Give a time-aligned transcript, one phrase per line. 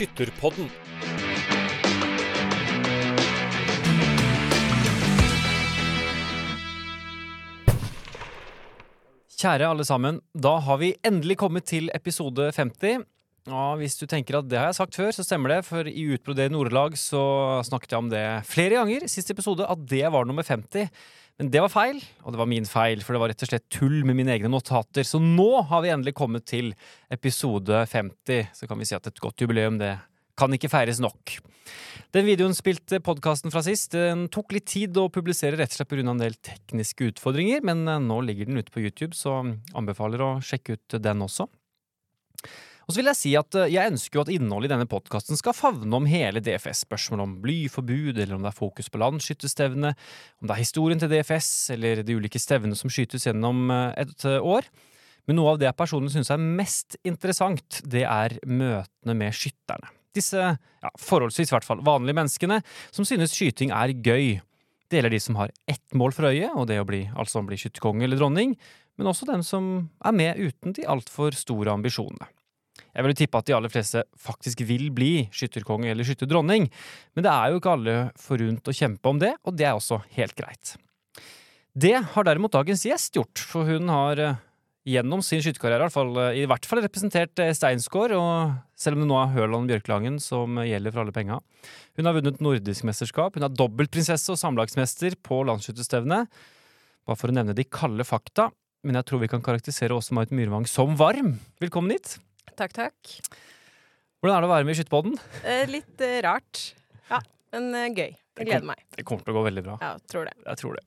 [0.00, 0.68] Skytterpodden.
[9.36, 13.04] Kjære alle sammen, da har vi endelig kommet til episode 50.
[13.50, 16.06] Ja, hvis du tenker at det har jeg sagt før, så stemmer det, for i
[16.14, 20.48] Utbroder Nordlag så snakket jeg om det flere ganger sist episode, at det var nummer
[20.48, 20.88] 50.
[21.40, 23.70] Men det var feil, og det var min feil, for det var rett og slett
[23.72, 25.06] tull med mine egne notater.
[25.08, 26.74] Så nå har vi endelig kommet til
[27.08, 28.50] episode 50.
[28.58, 29.94] Så kan vi si at et godt jubileum, det
[30.36, 31.38] kan ikke feires nok.
[32.12, 33.96] Den videoen spilte podkasten fra sist.
[33.96, 36.04] Den tok litt tid å publisere rett og slett pga.
[36.10, 39.40] en del tekniske utfordringer, men eh, nå ligger den ute på YouTube, så
[39.72, 41.48] anbefaler å sjekke ut den også.
[42.90, 45.38] Og så vil jeg si at eh, jeg ønsker jo at innholdet i denne podkasten
[45.38, 46.80] skal favne om hele DFS.
[46.88, 49.92] Spørsmål om blyforbud, eller om det er fokus på landsskytterstevne,
[50.42, 54.26] om det er historien til DFS, eller de ulike stevnene som skytes gjennom eh, et
[54.26, 54.66] år.
[55.30, 59.94] Men noe av det jeg personlig syns er mest interessant, det er møtene med skytterne.
[60.18, 62.58] Disse ja, forholdsvis i hvert fall vanlige menneskene
[62.90, 64.40] som synes skyting er gøy.
[64.90, 67.60] Det gjelder de som har ett mål for øye, og det å bli, altså bli
[67.62, 68.58] skytterkonge eller dronning,
[68.98, 69.70] men også dem som
[70.02, 72.26] er med uten de altfor store ambisjonene.
[73.00, 76.66] Jeg vil tippe at de aller fleste faktisk vil bli skytterkonge eller skytterdronning,
[77.16, 80.02] men det er jo ikke alle forunt å kjempe om det, og det er også
[80.18, 80.74] helt greit.
[81.72, 84.38] Det har derimot dagens gjest gjort, for hun har eh,
[84.90, 89.16] gjennom sin skytterkarriere i hvert fall, fall representert eh, Steinsgård, og selv om det nå
[89.22, 91.40] er Hørland Bjørklangen som gjelder for alle penga.
[91.96, 96.42] Hun har vunnet nordisk mesterskap, hun er dobbeltprinsesse og samlagsmester på landsskytterstevnet.
[97.08, 98.50] Bare for å nevne de kalde fakta,
[98.84, 101.38] men jeg tror vi kan karakterisere Åse Marit Myrvang som varm.
[101.64, 102.18] Velkommen hit.
[102.58, 103.10] Takk, takk.
[104.20, 105.18] Hvordan er det å være med i Skytterpodden?
[105.48, 106.62] Eh, litt eh, rart.
[107.10, 107.20] Ja,
[107.54, 108.14] men eh, gøy.
[108.40, 108.80] Jeg gleder meg.
[108.96, 109.76] Det kommer til å gå veldig bra.
[109.82, 110.34] Ja, tror det.
[110.46, 110.86] Jeg tror det.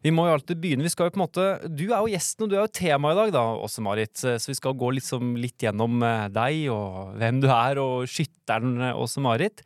[0.00, 0.86] Vi må jo alltid begynne.
[0.86, 3.12] Vi skal jo på en måte Du er jo gjesten, og du er jo tema
[3.12, 4.14] i dag, da, også Marit.
[4.16, 6.00] Så vi skal gå liksom litt gjennom
[6.32, 9.60] deg og hvem du er, og skytteren også Marit.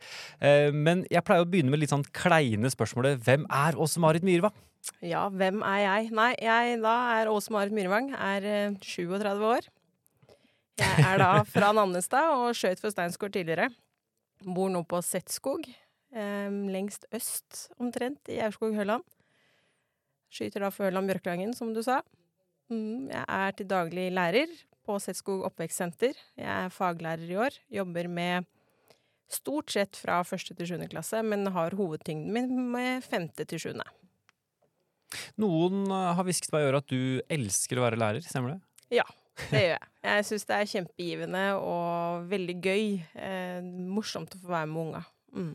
[0.75, 3.23] Men jeg pleier å begynne med litt sånn kleine spørsmålet.
[3.23, 4.51] Hvem er Åse Marit Myhrva?
[5.03, 6.09] Ja, hvem er jeg?
[6.15, 8.11] Nei, jeg da er Åse Marit Myrvang.
[8.17, 9.67] Er eh, 37 år.
[10.81, 13.69] Jeg er da fra Nannestad og skjøt for Steinsgård tidligere.
[14.43, 15.67] Bor nå på Setskog.
[16.13, 19.05] Eh, lengst øst, omtrent, i Aurskog-Høland.
[20.33, 22.01] Skyter da for Høland Bjørklangen, som du sa.
[22.73, 24.51] Mm, jeg er til daglig lærer
[24.83, 26.17] på Setskog oppvekstsenter.
[26.41, 27.57] Jeg er faglærer i år.
[27.69, 28.49] Jobber med
[29.33, 33.85] stort sett fra første til sjuende klasse, men har hovedtyngden min med femte til sjuende.
[35.37, 38.63] Noen eh, har hvisket meg i øret at du elsker å være lærer, stemmer det?
[39.01, 39.05] Ja,
[39.49, 39.89] det gjør jeg.
[40.03, 42.87] Jeg syns det er kjempegivende og veldig gøy.
[43.17, 43.59] Eh,
[43.93, 45.03] morsomt å få være med unga.
[45.33, 45.53] Mm.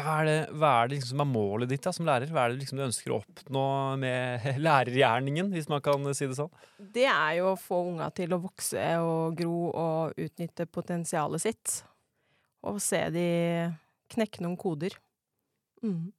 [0.00, 2.30] Hva er det, hva er det liksom som er målet ditt da, som lærer?
[2.32, 3.64] Hva er det liksom du ønsker å oppnå
[4.00, 6.52] med lærergjerningen, hvis man kan si det sånn?
[6.78, 11.80] Det er jo å få unga til å vokse og gro og utnytte potensialet sitt.
[12.70, 13.26] Og se de
[14.14, 14.96] knekke noen koder.
[15.84, 16.10] Mm.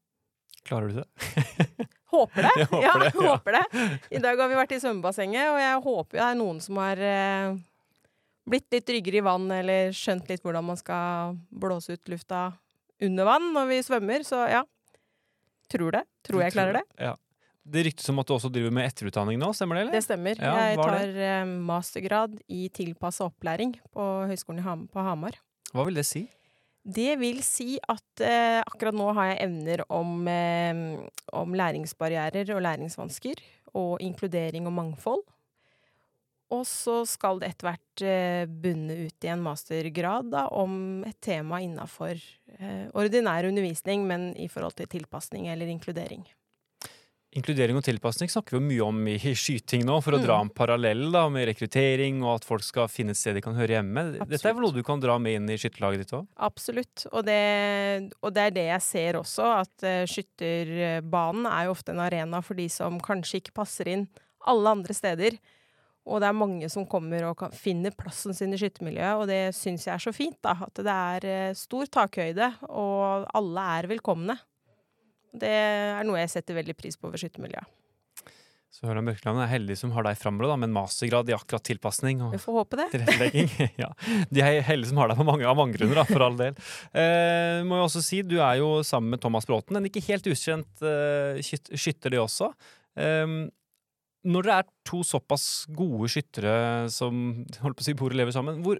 [0.67, 1.89] Klarer du det?
[2.11, 2.65] Håper det.
[2.67, 3.31] Håper ja, det, ja.
[3.31, 3.89] håper det.
[4.11, 7.01] I dag har vi vært i svømmebassenget, og jeg håper det er noen som har
[7.07, 7.55] eh,
[8.51, 12.49] blitt litt tryggere i vann, eller skjønt litt hvordan man skal blåse ut lufta
[13.01, 14.25] under vann når vi svømmer.
[14.27, 14.63] Så ja.
[15.71, 16.05] Tror det.
[16.27, 16.85] Tror jeg klarer det.
[16.99, 17.15] Ja.
[17.71, 19.85] Det ryktes om at du også driver med etterutdanning nå, stemmer det?
[19.85, 19.95] eller?
[19.95, 20.39] Det stemmer.
[20.41, 25.37] Ja, jeg tar eh, mastergrad i tilpassa opplæring på Høgskolen på Hamar.
[25.71, 26.25] Hva vil det si?
[26.81, 30.79] Det vil si at eh, akkurat nå har jeg evner om, eh,
[31.37, 33.43] om læringsbarrierer og læringsvansker,
[33.77, 35.21] og inkludering og mangfold.
[36.51, 41.15] Og så skal det etter hvert eh, bunne ut i en mastergrad da, om et
[41.23, 46.25] tema innafor eh, ordinær undervisning, men i forhold til tilpasning eller inkludering.
[47.31, 50.49] Inkludering og tilpasning snakker vi jo mye om i skyting nå, for å dra Mm.
[50.49, 53.77] en parallell da, med rekruttering og at folk skal finne et sted de kan høre
[53.77, 54.03] hjemme.
[54.27, 56.27] Dette er vel noe du kan dra med inn i skytterlaget ditt òg?
[56.43, 57.05] Absolutt.
[57.13, 57.39] Og det,
[58.19, 62.43] og det er det jeg ser også, at uh, skytterbanen er jo ofte en arena
[62.43, 64.05] for de som kanskje ikke passer inn
[64.49, 65.39] alle andre steder.
[66.09, 69.41] Og det er mange som kommer og kan, finner plassen sin i skyttermiljøet, og det
[69.55, 70.39] syns jeg er så fint.
[70.43, 74.35] da, At det er uh, stor takhøyde, og alle er velkomne.
[75.31, 77.77] Det er noe jeg setter veldig pris på ved skyttermiljøet.
[78.71, 82.21] Så Høland Bjørkeland er heldig som har deg framover, med en mastergrad i akkurat tilpasning.
[82.23, 82.85] og Vi får håpe det.
[82.93, 83.49] tilrettelegging.
[83.83, 83.89] ja.
[84.31, 86.55] De er heldige som har deg på mange, av mange grunner, da, for all del.
[86.95, 90.29] Eh, må jo også si, Du er jo sammen med Thomas Bråten, en ikke helt
[90.31, 92.53] ukjent eh, skytter, det også.
[92.95, 93.35] Eh,
[94.31, 98.35] når dere er to såpass gode skyttere som holdt på å si, bor og lever
[98.35, 98.79] sammen, hvor,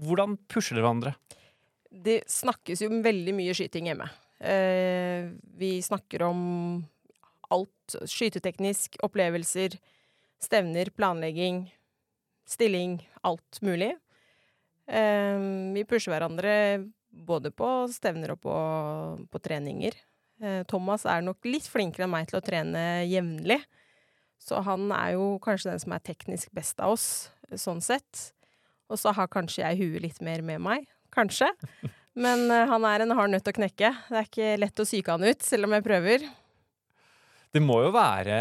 [0.00, 1.16] hvordan pusher dere hverandre?
[1.92, 4.08] Det snakkes jo veldig mye skyting hjemme.
[4.38, 6.86] Eh, vi snakker om
[7.48, 7.94] alt.
[8.06, 9.78] Skyteteknisk, opplevelser,
[10.42, 11.64] stevner, planlegging,
[12.46, 12.98] stilling.
[13.22, 13.94] Alt mulig.
[14.86, 15.38] Eh,
[15.74, 16.52] vi pusher hverandre
[17.16, 18.56] både på stevner og på,
[19.30, 19.96] på treninger.
[20.42, 23.62] Eh, Thomas er nok litt flinkere enn meg til å trene jevnlig.
[24.42, 28.30] Så han er jo kanskje den som er teknisk best av oss, sånn sett.
[28.92, 30.90] Og så har kanskje jeg huet litt mer med meg.
[31.14, 31.48] Kanskje.
[32.16, 33.92] Men eh, han er en hard nøtt å knekke.
[34.08, 36.24] Det er ikke lett å psyke han ut, selv om jeg prøver.
[37.52, 38.40] Det må jo være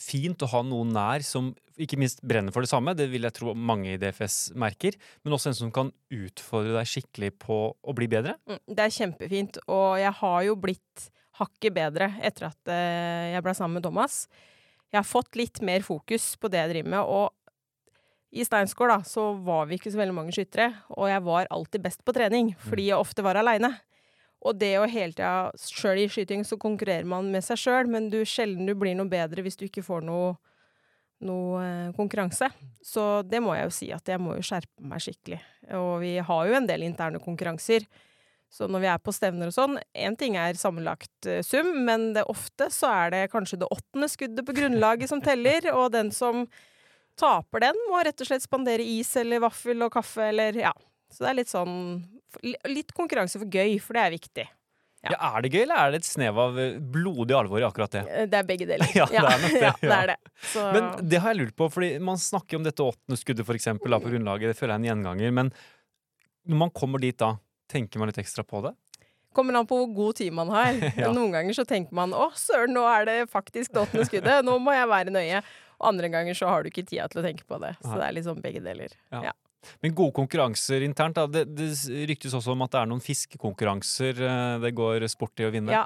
[0.00, 1.50] fint å ha noen nær som
[1.80, 5.36] ikke minst brenner for det samme, det vil jeg tro mange i DFS merker, men
[5.36, 8.36] også en som kan utfordre deg skikkelig på å bli bedre.
[8.48, 11.06] Mm, Det er kjempefint, og jeg har jo blitt
[11.40, 14.26] hakket bedre etter at eh, jeg ble sammen med Thomas.
[14.90, 17.32] Jeg har fått litt mer fokus på det jeg driver med, og
[18.30, 21.82] i Steinsgård da, så var vi ikke så veldig mange skyttere, og jeg var alltid
[21.82, 23.72] best på trening, fordi jeg ofte var aleine.
[24.40, 28.08] Og det å hele tida Sjøl i skyting så konkurrerer man med seg sjøl, men
[28.12, 30.36] du sjelden du blir noe bedre hvis du ikke får noe,
[31.26, 32.48] noe eh, konkurranse.
[32.80, 35.42] Så det må jeg jo si, at jeg må jo skjerpe meg skikkelig.
[35.76, 37.84] Og vi har jo en del interne konkurranser.
[38.50, 42.14] Så når vi er på stevner og sånn, én ting er sammenlagt eh, sum, men
[42.16, 46.14] det ofte så er det kanskje det åttende skuddet på grunnlaget som teller, og den
[46.14, 46.46] som
[47.18, 50.72] taper den, må rett og slett spandere is eller vaffel og kaffe eller ja.
[51.10, 51.76] Så det er litt sånn
[52.70, 54.44] Litt konkurranse for gøy, for det er viktig.
[55.02, 55.16] Ja.
[55.32, 58.02] Er det gøy, eller er det et snev av eh, blodig alvor i akkurat det?
[58.06, 58.86] Eh, Det er begge deler.
[58.94, 60.16] Ja, det er nok det, ja, det er det.
[60.52, 63.58] Så, Men det har jeg lurt på, fordi man snakker om dette åttende skuddet for
[63.58, 64.52] eksempel, da, på grunnlaget.
[64.52, 65.34] Det føler jeg er en gjenganger.
[65.40, 65.50] Men
[66.46, 67.32] når man kommer dit da,
[67.72, 68.76] tenker man litt ekstra på det?
[69.32, 70.74] kommer an på hvor god tid man har.
[71.00, 71.10] Ja.
[71.14, 74.46] Noen ganger så tenker man 'Å, søren, nå er det faktisk det åttende skuddet'.
[74.46, 75.42] Nå må jeg være nøye.
[75.80, 77.74] Og andre ganger så har du ikke tida til å tenke på det.
[77.80, 78.92] Så det er liksom begge deler.
[79.10, 79.32] Ja.
[79.84, 81.26] Men gode konkurranser internt, da.
[81.28, 81.72] Det, det
[82.08, 85.74] ryktes også om at det er noen fiskekonkurranser eh, det går sport i å vinne.
[85.74, 85.84] Ja.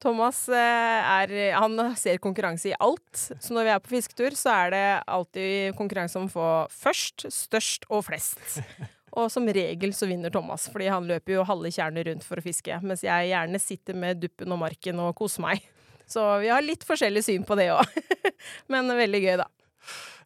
[0.00, 3.26] Thomas eh, er Han ser konkurranse i alt.
[3.36, 7.28] Så når vi er på fisketur, så er det alltid konkurranse om å få først,
[7.34, 8.40] størst og flest.
[9.18, 12.44] Og som regel så vinner Thomas, fordi han løper jo halve tjernet rundt for å
[12.44, 12.76] fiske.
[12.86, 15.64] Mens jeg gjerne sitter med duppen og marken og koser meg.
[16.10, 17.98] Så vi har litt forskjellig syn på det òg.
[18.72, 19.48] Men veldig gøy, da.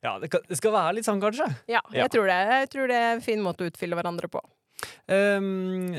[0.04, 0.28] Ja, det,
[0.58, 1.46] skal være litt sånn, kanskje.
[1.70, 2.08] Ja, jeg, Ja.
[2.12, 2.40] Tror det.
[2.50, 4.42] jeg tror det er en fin måte å utfylle hverandre på.
[5.08, 5.94] Um,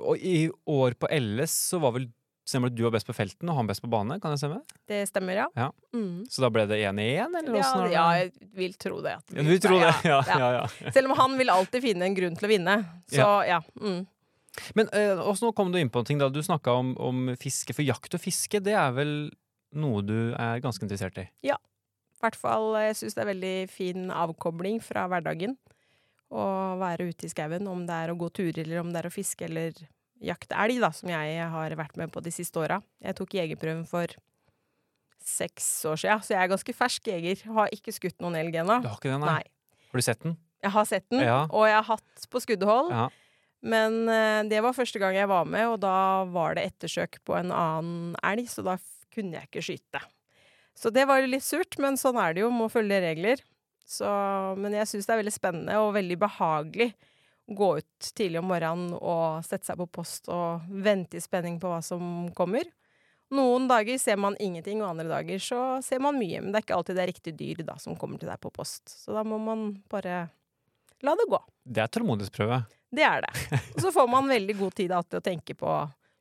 [0.00, 2.08] og i år på LS så var vel
[2.48, 4.14] Stemmer det du var best på felten og han best på bane?
[4.22, 4.62] Kan det stemme?
[4.88, 5.48] Det stemmer, ja.
[5.52, 5.66] Ja.
[5.92, 6.22] Mm.
[6.32, 9.18] Så da ble det 1-1, eller Ja, åssen er ja, jeg vil tro det.
[9.18, 9.72] at Ja, du det?
[9.84, 10.20] Ja, ja.
[10.32, 10.92] ja, ja.
[10.96, 12.78] Selv om han vil alltid finne en grunn til å vinne.
[13.12, 13.60] Så ja.
[13.76, 14.00] Mm.
[14.78, 16.28] Men eh, også nå kom du inn på en ting da.
[16.32, 17.74] Du snakka om, om fiske.
[17.76, 19.12] For jakt og fiske, det er vel
[19.78, 21.26] noe du er ganske interessert i?
[21.44, 21.58] Ja.
[22.18, 25.52] I hvert fall, jeg syns det er veldig fin avkobling fra hverdagen.
[26.34, 26.44] Å
[26.80, 29.12] være ute i skauen, om det er å gå turer, eller om det er å
[29.14, 29.76] fiske, eller
[30.20, 32.80] jakte elg, da, som jeg har vært med på de siste åra.
[33.04, 34.10] Jeg tok jegerprøven for
[35.28, 37.42] seks år siden, så jeg er ganske fersk jeger.
[37.54, 38.80] Har ikke skutt noen elg ennå.
[38.84, 39.24] Har ikke den?
[39.24, 39.42] Nei.
[39.92, 40.36] Har du sett den?
[40.64, 41.38] Jeg har sett den, Ja.
[41.46, 42.90] og jeg har hatt på skuddhold.
[42.90, 43.08] Ja.
[43.66, 47.34] Men eh, det var første gang jeg var med, og da var det ettersøk på
[47.38, 48.76] en annen elg, så da
[49.14, 50.02] kunne jeg ikke skyte.
[50.78, 53.42] Så det var litt surt, men sånn er det jo, må følge regler.
[53.88, 54.08] Så,
[54.60, 56.92] men jeg syns det er veldig spennende og veldig behagelig
[57.48, 61.56] å gå ut tidlig om morgenen og sette seg på post og vente i spenning
[61.58, 62.68] på hva som kommer.
[63.34, 66.40] Noen dager ser man ingenting, og andre dager så ser man mye.
[66.40, 68.52] Men det er ikke alltid det er riktig dyr da, som kommer til deg på
[68.54, 68.88] post.
[68.92, 70.28] Så da må man bare
[71.06, 71.40] la det gå.
[71.64, 72.62] Det er tålmodighetsprøve.
[72.90, 73.60] Det er det.
[73.74, 75.72] Og så får man veldig god tid da, til å tenke på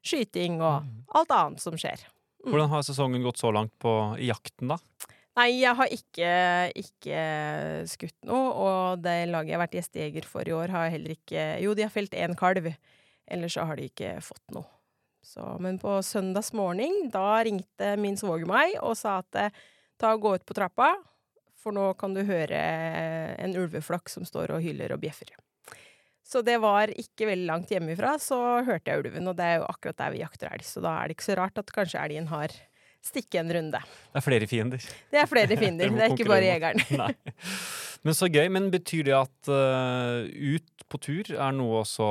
[0.08, 2.04] skyting og alt annet som skjer.
[2.44, 2.52] Mm.
[2.52, 4.78] Hvordan har sesongen gått så langt på i jakten, da?
[5.38, 6.30] Nei, jeg har ikke,
[6.82, 7.24] ikke
[7.92, 11.44] skutt noe, og det laget jeg har vært gjestejeger for i år, har heller ikke
[11.62, 12.72] Jo, de har felt én kalv,
[13.30, 14.66] ellers så har de ikke fått noe.
[15.28, 19.62] Så, men på søndags morgen, da ringte min svoger meg og sa at eh,
[20.00, 20.94] ta og gå ut på trappa,
[21.58, 22.60] for nå kan du høre
[23.42, 25.34] en ulveflokk som står og hyler og bjeffer.
[26.28, 28.38] Så det var ikke veldig langt hjemmefra, så
[28.68, 31.08] hørte jeg ulven, og det er jo akkurat der vi jakter elg, så da er
[31.08, 32.52] det ikke så rart at kanskje elgen har
[33.08, 33.80] stikket en runde.
[34.12, 34.84] Det er flere fiender.
[35.14, 36.84] Det er flere fiender, det er ikke bare jegeren.
[37.00, 37.14] Nei.
[38.04, 38.46] Men så gøy.
[38.52, 42.10] Men betyr det at uh, ut på tur er noe også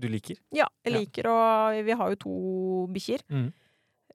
[0.00, 0.36] du liker?
[0.54, 0.98] Ja, jeg Ja.
[1.00, 1.38] liker å
[1.84, 2.34] Vi har jo to
[2.94, 3.48] bikkjer, Mhm.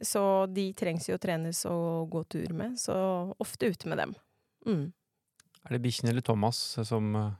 [0.03, 2.95] Så de trengs jo å trenes og gå tur med, så
[3.41, 4.13] ofte ute med dem.
[4.67, 4.85] Mm.
[5.65, 7.31] Er det bikkjen eller Thomas som eh,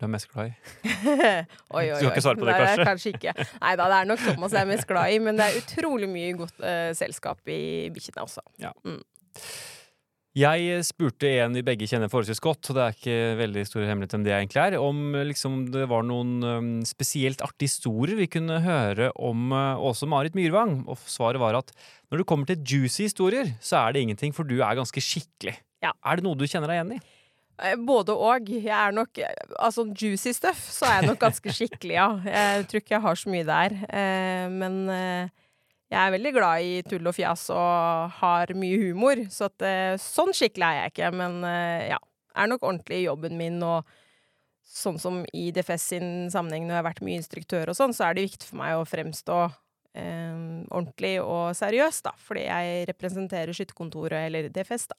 [0.00, 0.54] du er mest glad i?
[0.94, 1.42] oi,
[1.78, 1.98] oi, oi.
[1.98, 2.88] Du skal ikke svare på det, Nei, kanskje?
[2.88, 3.34] Kanskje ikke.
[3.60, 6.10] Nei da, det er nok Thomas jeg er mest glad i, men det er utrolig
[6.10, 7.62] mye godt uh, selskap i
[7.94, 8.44] bikkjene også.
[10.34, 14.16] Jeg spurte en vi begge kjenner forholdsvis godt, og det er ikke veldig stor hemmelighet
[14.18, 18.58] om det egentlig er, om liksom, det var noen um, spesielt artige historier vi kunne
[18.64, 20.80] høre om Åse Marit Myrvang.
[20.90, 21.70] Og svaret var at
[22.10, 25.54] når det kommer til juicy historier, så er det ingenting, for du er ganske skikkelig.
[25.84, 25.94] Ja.
[26.02, 27.00] Er det noe du kjenner deg igjen i?
[27.62, 28.50] Eh, Både og.
[28.50, 32.08] Jeg er nok eh, Altså, juicy stuff, så er jeg nok ganske skikkelig, ja.
[32.26, 33.76] Jeg tror ikke jeg har så mye der.
[33.86, 35.32] Eh, men eh,
[35.94, 39.20] jeg er veldig glad i tull og fjas og har mye humor.
[39.32, 41.10] Så at, eh, sånn skikkelig er jeg ikke.
[41.20, 42.00] Men eh, ja,
[42.34, 43.60] er nok ordentlig i jobben min.
[43.62, 43.86] Og
[44.74, 48.08] sånn som i DFS sin sammenheng når jeg har vært mye instruktør og sånn, så
[48.08, 50.38] er det viktig for meg å fremstå eh,
[50.74, 52.14] ordentlig og seriøs, da.
[52.26, 54.98] Fordi jeg representerer skytterkontoret, eller DFS, da.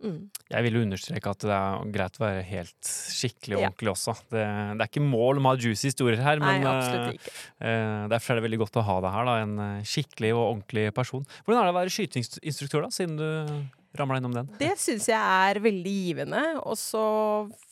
[0.00, 0.30] Mm.
[0.48, 3.68] Jeg vil jo understreke at det er greit å være helt skikkelig og Ja.
[3.68, 4.14] ordentlig også.
[4.32, 4.44] Det,
[4.78, 7.34] det er ikke mål om å ha juicy historier her, men Nei, ikke.
[7.60, 10.46] eh, derfor er det veldig godt å ha deg her, da, en eh, skikkelig og
[10.46, 11.26] ordentlig person.
[11.44, 13.28] Hvordan er det å være skyteinstruktør, da, siden du
[14.00, 14.48] ramla innom den?
[14.60, 17.04] Det syns jeg er veldig givende, og så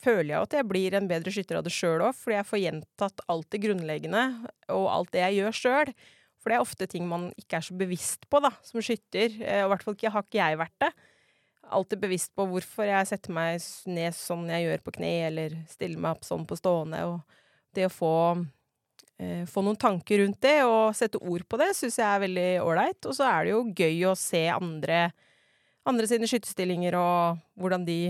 [0.03, 2.63] føler jeg at jeg blir en bedre skytter av det sjøl òg, fordi jeg får
[2.67, 4.23] gjentatt alt det grunnleggende
[4.75, 5.93] og alt det jeg gjør sjøl.
[6.39, 9.63] For det er ofte ting man ikke er så bevisst på da, som skytter, eh,
[9.65, 10.91] og i hvert fall ikke, har ikke jeg vært det.
[11.69, 16.01] Alltid bevisst på hvorfor jeg setter meg ned sånn jeg gjør på kne, eller stiller
[16.01, 17.03] meg opp sånn på stående.
[17.11, 18.13] Og det å få,
[19.21, 22.49] eh, få noen tanker rundt det, og sette ord på det, syns jeg er veldig
[22.65, 23.05] ålreit.
[23.05, 25.09] Og så er det jo gøy å se andre
[25.89, 28.01] andre sine skyttestillinger og hvordan de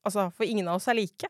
[0.00, 1.28] Altså, for ingen av oss er like.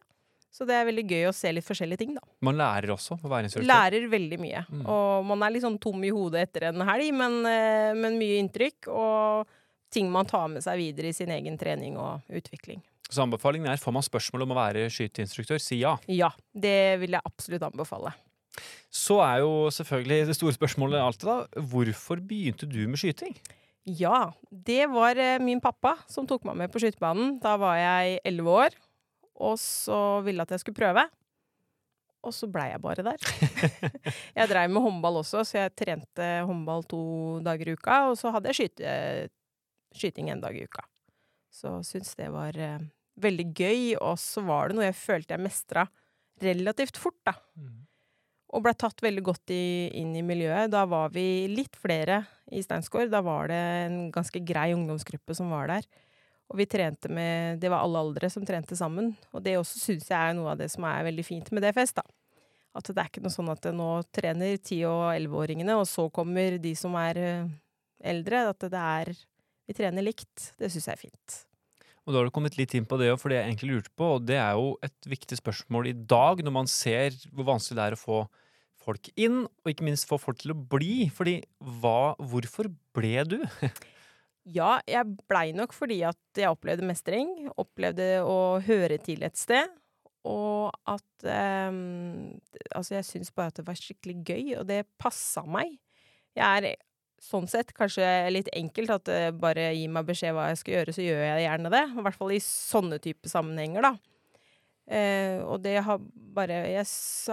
[0.54, 2.22] Så det er veldig gøy å se litt forskjellige ting, da.
[2.46, 3.66] Man lærer også å være instruktør.
[3.66, 4.60] Lærer veldig mye.
[4.70, 4.84] Mm.
[4.94, 8.36] Og man er litt sånn tom i hodet etter en helg, men, eh, men mye
[8.38, 8.86] inntrykk.
[8.94, 9.50] Og
[9.92, 12.82] ting man tar med seg videre i sin egen trening og utvikling.
[13.11, 15.97] Så anbefalingen er, får man spørsmål om å være skyteinstruktør, si ja.
[16.06, 18.14] Ja, det vil jeg absolutt anbefale.
[18.90, 23.35] Så er jo selvfølgelig det store spørsmålet alltid da, hvorfor begynte du med skyting?
[23.88, 27.38] Ja, det var eh, min pappa som tok meg med på skytebanen.
[27.42, 28.76] Da var jeg elleve år,
[29.40, 31.06] og så ville at jeg skulle prøve.
[32.20, 33.23] Og så blei jeg bare der.
[34.38, 37.02] jeg dreiv med håndball også, så jeg trente håndball to
[37.47, 38.02] dager i uka.
[38.11, 38.92] Og så hadde jeg skyte,
[39.97, 40.85] skyting en dag i uka.
[41.50, 42.80] Så syntes det var eh,
[43.20, 45.87] veldig gøy, og så var det noe jeg følte jeg mestra
[46.40, 47.35] relativt fort, da
[48.50, 49.64] og ble tatt veldig godt i,
[50.00, 50.70] inn i miljøet.
[50.73, 53.11] Da var vi litt flere i Steinsgård.
[53.12, 55.87] Da var det en ganske grei ungdomsgruppe som var der.
[56.50, 59.12] Og vi trente med Det var alle aldre som trente sammen.
[59.30, 61.94] Og det også syns jeg er noe av det som er veldig fint med DFS,
[62.00, 62.06] da.
[62.75, 66.59] At det er ikke noe sånn at nå trener 10- og 11-åringene, og så kommer
[66.62, 67.49] de som er eh,
[68.12, 68.44] eldre.
[68.50, 69.14] At det er
[69.70, 70.50] Vi trener likt.
[70.58, 71.38] Det syns jeg er fint.
[72.02, 74.06] Og da har du kommet litt inn på det, for det jeg egentlig lurte på,
[74.16, 77.84] og det er jo et viktig spørsmål i dag, når man ser hvor vanskelig det
[77.84, 78.20] er å få
[78.80, 81.06] folk inn, og ikke minst få folk til å bli.
[81.14, 81.36] Fordi
[81.82, 83.40] hva, hvorfor ble du?
[84.50, 87.28] Ja, jeg blei nok fordi at jeg opplevde mestring.
[87.60, 89.68] Opplevde å høre til et sted.
[90.26, 92.40] Og at ehm,
[92.72, 95.76] Altså, jeg syns bare at det var skikkelig gøy, og det passa meg.
[96.34, 96.80] Jeg er
[97.20, 100.94] sånn sett kanskje litt enkelt at uh, bare gi meg beskjed hva jeg skal gjøre,
[100.96, 101.82] så gjør jeg gjerne det.
[101.90, 103.94] I hvert fall i sånne type sammenhenger, da.
[104.90, 106.00] Uh, og det har
[106.34, 106.86] bare jeg,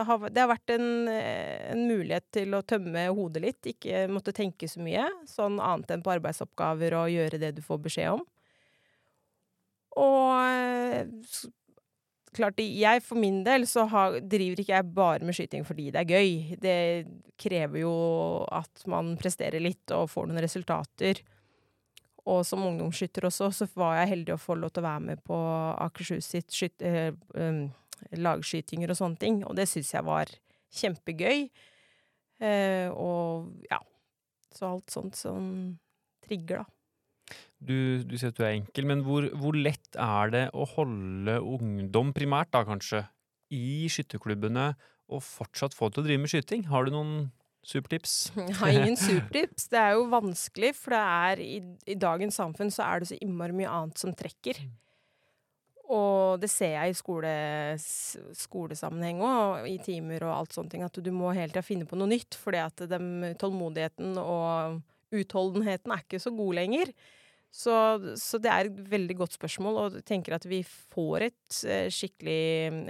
[0.06, 3.70] har, Det har vært en, eh, en mulighet til å tømme hodet litt.
[3.72, 7.82] Ikke måtte tenke så mye, sånn annet enn på arbeidsoppgaver og gjøre det du får
[7.88, 8.25] beskjed om.
[9.98, 11.48] Og
[12.36, 16.03] klart, jeg for min del så har, driver ikke jeg bare med skyting fordi det
[16.03, 16.60] er gøy.
[16.62, 16.77] Det
[17.39, 17.96] krever jo
[18.53, 21.22] at man presterer litt og får noen resultater.
[22.27, 25.24] Og som ungdomsskytter også, så var jeg heldig å få lov til å være med
[25.27, 25.38] på
[25.86, 27.69] Akershus sitt skyt, eh, um,
[28.19, 29.39] lagskytinger og sånne ting.
[29.48, 30.34] Og det syns jeg var
[30.81, 31.48] kjempegøy.
[32.43, 33.79] Eh, og ja.
[34.57, 35.77] Så alt sånt som
[36.25, 36.76] trigger, da.
[37.57, 41.39] Du, du sier at du er enkel, men hvor, hvor lett er det å holde
[41.41, 43.03] ungdom, primært da kanskje,
[43.53, 44.72] i skytterklubbene
[45.07, 46.65] og fortsatt få til å drive med skyting?
[46.72, 47.13] Har du noen
[47.67, 48.17] supertips?
[48.39, 49.69] Jeg har ingen supertips.
[49.72, 51.55] Det er jo vanskelig, for det er i,
[51.88, 54.62] i dagens samfunn så er det så innmari mye annet som trekker.
[55.88, 57.29] Og det ser jeg i skole,
[58.36, 61.96] skolesammenheng òg, i timer og alt sånne ting, at du må hele tida finne på
[61.96, 63.00] noe nytt, fordi at de,
[63.39, 64.81] tålmodigheten og
[65.16, 66.92] utholdenheten er ikke så god lenger.
[67.54, 67.74] Så,
[68.20, 71.88] så det er et veldig godt spørsmål, og jeg tenker at vi får et eh,
[71.94, 72.42] skikkelig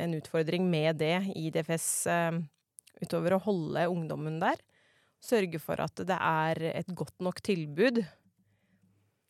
[0.03, 2.39] en utfordring med det i DFS eh,
[3.03, 4.57] utover å holde ungdommen der.
[5.23, 8.01] Sørge for at det er et godt nok tilbud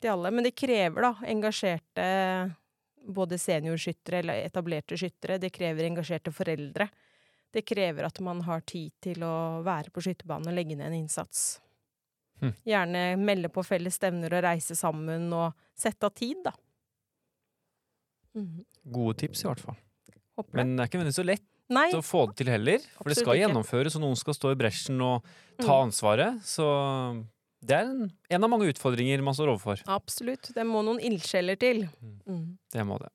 [0.01, 0.31] til alle.
[0.31, 2.07] Men det krever da engasjerte
[3.07, 5.39] både seniorskyttere eller etablerte skyttere.
[5.41, 6.89] Det krever engasjerte foreldre.
[7.53, 10.99] Det krever at man har tid til å være på skytterbanen og legge ned en
[11.03, 11.57] innsats.
[12.41, 12.53] Hm.
[12.69, 16.51] Gjerne melde på felles stevner og reise sammen og sette av tid, da.
[18.37, 18.63] Mhm.
[18.93, 19.77] Gode tips, i hvert fall.
[20.37, 20.53] Håper.
[20.59, 22.83] Men det er ikke nødvendigvis så lett Nei, å få det til heller.
[22.95, 25.25] For det skal gjennomføres, og noen skal stå i bresjen og
[25.59, 25.89] ta Mm.
[25.89, 26.39] ansvaret.
[26.45, 26.63] Så
[27.65, 29.81] det er en, en av mange utfordringer man står overfor.
[29.87, 30.53] absolutt.
[30.53, 31.89] Det må noen ildsjeler til.
[32.01, 32.21] Mm.
[32.27, 32.57] Mhm.
[32.71, 33.09] Det må det.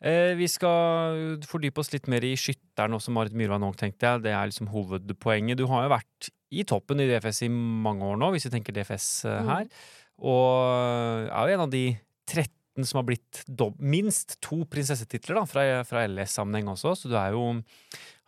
[0.00, 4.24] Eh, vi skal fordype oss litt mer i skytteren også, Marit Myrvang Aang, tenkte jeg.
[4.24, 5.60] Det er liksom hovedpoenget.
[5.60, 8.74] Du har jo vært i toppen i DFS i mange år nå, hvis vi tenker
[8.74, 9.42] DFS her.
[9.44, 9.50] Mm.
[9.52, 9.90] her.
[10.30, 11.84] Og er jo en av de
[12.28, 13.42] 13 som har blitt
[13.82, 17.44] minst to prinsessetitler da, fra, fra LS-sammenheng også, så du er jo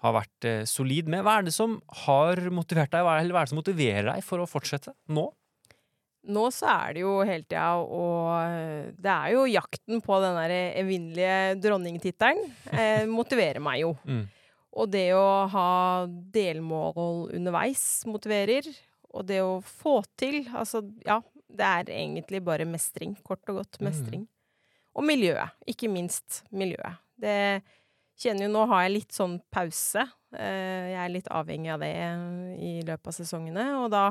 [0.03, 1.23] har vært eh, solid med.
[1.25, 4.49] Hva er det som har motivert deg, hva er det som motiverer deg for å
[4.51, 5.29] fortsette nå?
[6.23, 10.55] Nå så er det jo hele tida og Det er jo jakten på den der
[10.79, 12.45] evinnelige dronningtittelen.
[12.71, 13.97] Eh, motiverer meg jo.
[14.07, 14.23] Mm.
[14.73, 15.73] Og det å ha
[16.07, 18.69] delmål underveis motiverer.
[19.13, 21.21] Og det å få til Altså, ja.
[21.53, 23.13] Det er egentlig bare mestring.
[23.21, 24.23] Kort og godt mestring.
[24.97, 25.53] Og miljøet.
[25.69, 26.97] Ikke minst miljøet.
[27.21, 27.61] Det
[28.23, 30.07] kjenner jo Nå har jeg litt sånn pause.
[30.33, 31.93] Eh, jeg er litt avhengig av det
[32.57, 33.67] i løpet av sesongene.
[33.83, 34.07] Og da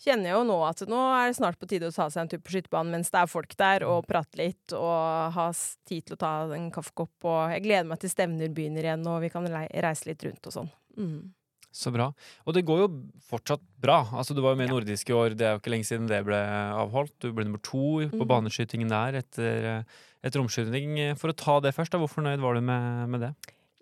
[0.00, 2.32] kjenner jeg jo nå at nå er det snart på tide å ta seg en
[2.32, 5.46] tur på skytebanen mens det er folk der, og prate litt og ha
[5.88, 7.14] tid til å ta en kaffekopp.
[7.30, 10.56] Og jeg gleder meg til stevner begynner igjen, og vi kan reise litt rundt og
[10.58, 10.70] sånn.
[10.98, 11.32] Mm.
[11.74, 12.06] Så bra.
[12.46, 12.88] Og det går jo
[13.26, 14.04] fortsatt bra.
[14.14, 14.74] Altså, du var jo med i Ja.
[14.76, 17.16] nordisk i år, det er jo ikke lenge siden det ble avholdt.
[17.18, 18.30] Du ble nummer to på mm.
[18.30, 19.84] baneskytingen der etter,
[20.22, 21.16] etter omskyting.
[21.18, 23.32] For å ta det først, da, hvor fornøyd var du med, med det?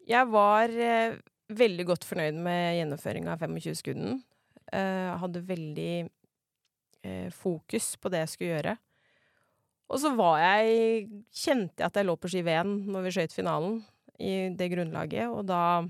[0.08, 1.20] Jeg var eh,
[1.52, 4.22] veldig godt fornøyd med gjennomføringa av 25-skudden.
[4.72, 6.08] Eh, hadde veldig
[7.04, 8.76] eh, fokus på det jeg skulle gjøre.
[9.92, 13.34] Og så var jeg Kjente jeg at jeg lå på skive 1 når vi skøyt
[13.36, 13.82] finalen
[14.22, 15.82] i det grunnlaget, og da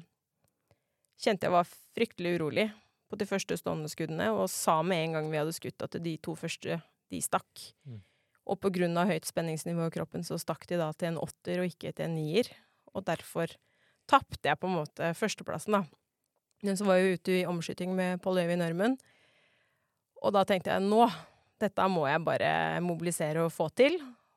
[1.20, 2.66] kjente jeg var fryktelig urolig
[3.12, 6.14] på de første stående skuddene, og sa med en gang vi hadde skutt at de
[6.22, 6.78] to første,
[7.12, 7.66] de stakk.
[7.84, 8.00] Mm.
[8.48, 11.60] Og på grunn av høyt spenningsnivå i kroppen, så stakk de da til en åtter
[11.60, 12.48] og ikke til en nier.
[12.96, 13.52] Og derfor
[14.10, 15.84] tapte jeg på en måte førsteplassen, da.
[16.62, 18.96] Men så var jeg ute i omskyting med Pål Øyvind Ørmen,
[20.22, 21.08] og da tenkte jeg nå,
[21.62, 22.50] dette må jeg bare
[22.82, 23.96] mobilisere og få til.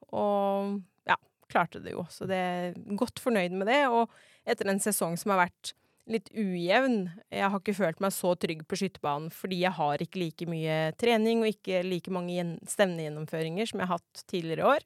[0.10, 1.18] Og ja,
[1.52, 2.06] klarte det jo.
[2.10, 3.84] Så det er godt fornøyd med det.
[3.94, 4.10] Og
[4.50, 5.76] etter en sesong som har vært
[6.10, 10.22] litt ujevn, jeg har ikke følt meg så trygg på skytebanen fordi jeg har ikke
[10.22, 14.86] like mye trening og ikke like mange gjen- stevnegjennomføringer som jeg har hatt tidligere år.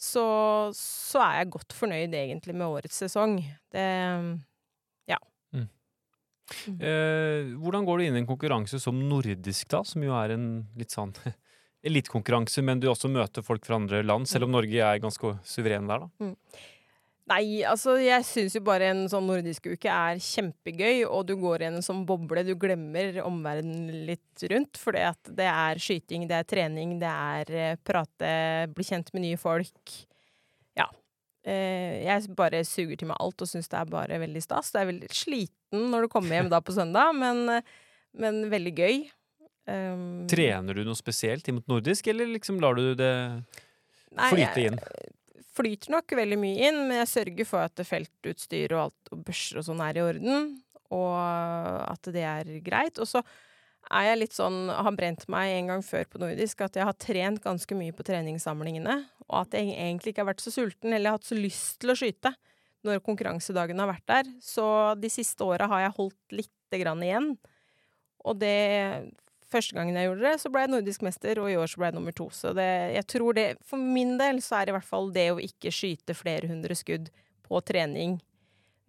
[0.00, 0.24] Så,
[0.76, 3.38] så er jeg godt fornøyd egentlig med årets sesong.
[3.72, 3.88] Det
[6.80, 10.48] Eh, hvordan går du inn i en konkurranse som nordisk, da, som jo er en
[10.78, 11.14] litt sånn
[11.86, 15.88] elitekonkurranse, men du også møter folk fra andre land, selv om Norge er ganske suveren
[15.90, 16.34] der, da?
[17.30, 21.62] Nei, altså jeg syns jo bare en sånn nordisk uke er kjempegøy, og du går
[21.62, 22.42] i en sånn boble.
[22.42, 27.76] Du glemmer omverdenen litt rundt, for det er skyting, det er trening, det er eh,
[27.86, 28.32] prate,
[28.74, 30.00] bli kjent med nye folk.
[31.48, 34.72] Eh, jeg bare suger til meg alt og syns det er bare veldig stas.
[34.74, 37.62] Det er veldig sliten når du kommer hjem da på søndag, men,
[38.20, 38.98] men veldig gøy.
[39.70, 43.12] Um, Trener du noe spesielt imot nordisk, eller liksom lar du det
[44.16, 44.80] nei, flyte jeg- inn?
[45.60, 49.58] flyter nok veldig mye inn, men jeg sørger for at feltutstyr og alt, og børser
[49.60, 50.46] og sånn er i orden,
[50.94, 51.16] og
[51.90, 52.98] at det er greit.
[53.02, 53.20] Og så
[53.90, 56.98] er jeg litt sånn, har brent meg en gang før på nordisk, at jeg har
[56.98, 58.96] trent ganske mye på treningssamlingene,
[59.28, 61.98] og at jeg egentlig ikke har vært så sulten, eller hatt så lyst til å
[61.98, 62.34] skyte
[62.86, 64.30] når konkurransedagen har vært der.
[64.42, 64.64] Så
[65.00, 67.34] de siste åra har jeg holdt lite grann igjen.
[68.24, 69.10] Og det
[69.50, 71.88] Første gangen jeg gjorde det, så ble jeg nordisk mester, og i år så ble
[71.88, 72.28] jeg nummer to.
[72.30, 75.40] Så det, jeg tror det For min del så er i hvert fall det å
[75.42, 77.08] ikke skyte flere hundre skudd
[77.48, 78.20] på trening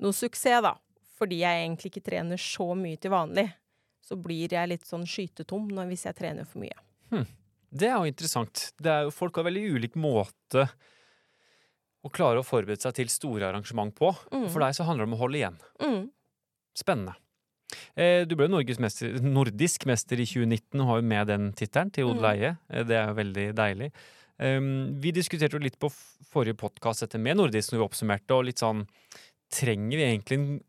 [0.01, 0.75] noe suksess, da.
[1.17, 3.47] Fordi jeg egentlig ikke trener så mye til vanlig.
[4.01, 7.25] Så blir jeg litt sånn skytetom når, hvis jeg trener for mye.
[7.71, 8.71] Det er jo interessant.
[8.81, 10.65] Det er jo, folk har veldig ulik måte
[12.01, 14.09] å klare å forberede seg til store arrangement på.
[14.33, 14.47] Mm.
[14.51, 15.59] For deg så handler det om å holde igjen.
[15.83, 16.01] Mm.
[16.81, 17.13] Spennende.
[17.95, 18.49] Eh, du ble
[18.83, 22.31] mester, nordisk mester i 2019 og har jo med den tittelen til Odel Mm.
[22.33, 22.57] Eie.
[22.69, 23.91] Eh, det er jo veldig deilig.
[24.41, 25.91] Um, vi diskuterte jo litt på
[26.31, 28.87] forrige podkast dette med nordisk når vi oppsummerte, og litt sånn
[29.51, 30.63] Trenger vi egentlig en-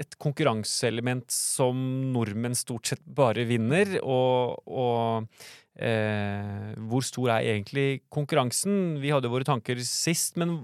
[0.00, 1.78] et, konkurranseelement som
[2.14, 3.96] nordmenn stort sett bare vinner?
[4.02, 5.28] Og, og
[5.76, 8.98] eh, hvor stor er egentlig konkurransen?
[9.02, 10.58] Vi hadde våre tanker sist, men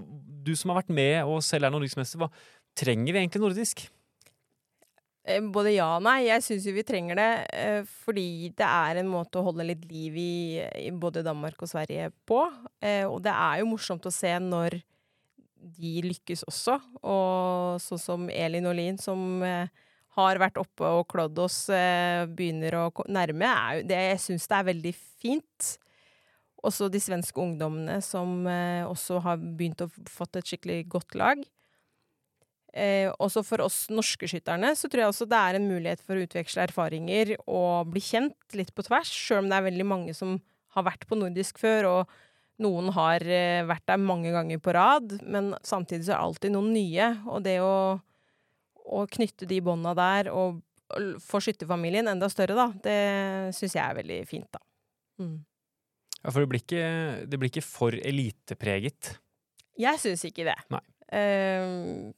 [0.45, 2.31] du som har vært med og selv er nordiskmester, hva
[2.77, 3.85] trenger vi egentlig nordisk?
[5.23, 6.25] Eh, Både ja og nei.
[6.27, 9.83] Jeg syns jo vi trenger det eh, fordi det er en måte å holde litt
[9.91, 12.43] liv i, i både Danmark og Sverige på.
[12.81, 14.81] Eh, og det er jo morsomt å se når
[15.61, 16.77] de lykkes også.
[17.05, 19.69] Og sånn som Elin Olin, som eh,
[20.17, 24.57] har vært oppe og klådd oss, eh, begynner å nærme, er det Jeg syns det
[24.57, 25.71] er veldig fint.
[26.61, 31.41] Også de svenske ungdommene som eh, også har begynt å fått et skikkelig godt lag.
[32.71, 36.15] Eh, også for oss norske skytterne så tror jeg også det er en mulighet for
[36.15, 40.15] å utveksle erfaringer og bli kjent litt på tvers, sjøl om det er veldig mange
[40.15, 40.37] som
[40.77, 42.13] har vært på nordisk før, og
[42.61, 46.55] noen har eh, vært der mange ganger på rad, men samtidig så er det alltid
[46.55, 47.07] noen nye.
[47.31, 47.75] Og det å,
[48.81, 52.99] å knytte de bånda der og, og få skytterfamilien enda større, da, det
[53.57, 54.63] syns jeg er veldig fint, da.
[55.21, 55.37] Mm.
[56.21, 56.87] Ja, For det blir ikke,
[57.27, 59.15] det blir ikke for elitepreget.
[59.81, 60.57] Jeg syns ikke det.
[60.73, 60.83] Nei.
[61.11, 62.11] Eh,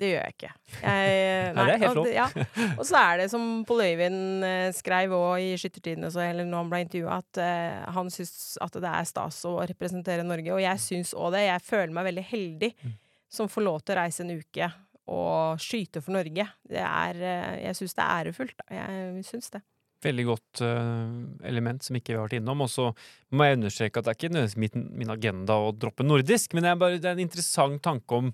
[0.00, 0.48] det gjør jeg ikke.
[0.82, 1.10] Jeg,
[1.54, 2.08] Nei, det er helt lov.
[2.10, 2.24] Ja.
[2.80, 6.64] Og så er det som Pål Øyvind eh, skrev òg i Skyttertidene, så- eller når
[6.64, 8.32] han ble intervjua, at uh, han syns
[8.64, 10.50] at det er stas å representere Norge.
[10.56, 11.44] Og jeg syns òg det.
[11.46, 12.96] Jeg føler meg veldig heldig Mm.
[13.30, 14.72] som får lov til å reise en uke
[15.14, 16.46] og skyte for Norge.
[16.66, 18.58] Det er uh, Jeg syns det er ærefullt.
[18.58, 18.66] da.
[18.80, 19.62] Jeg syns det.
[20.04, 22.60] Veldig godt uh, element som ikke vi har vært innom.
[22.66, 22.90] Og så
[23.32, 26.66] må jeg understreke at det er ikke nødvendigvis min, min agenda å droppe nordisk, men
[26.66, 28.28] det er, bare, det er en interessant tanke om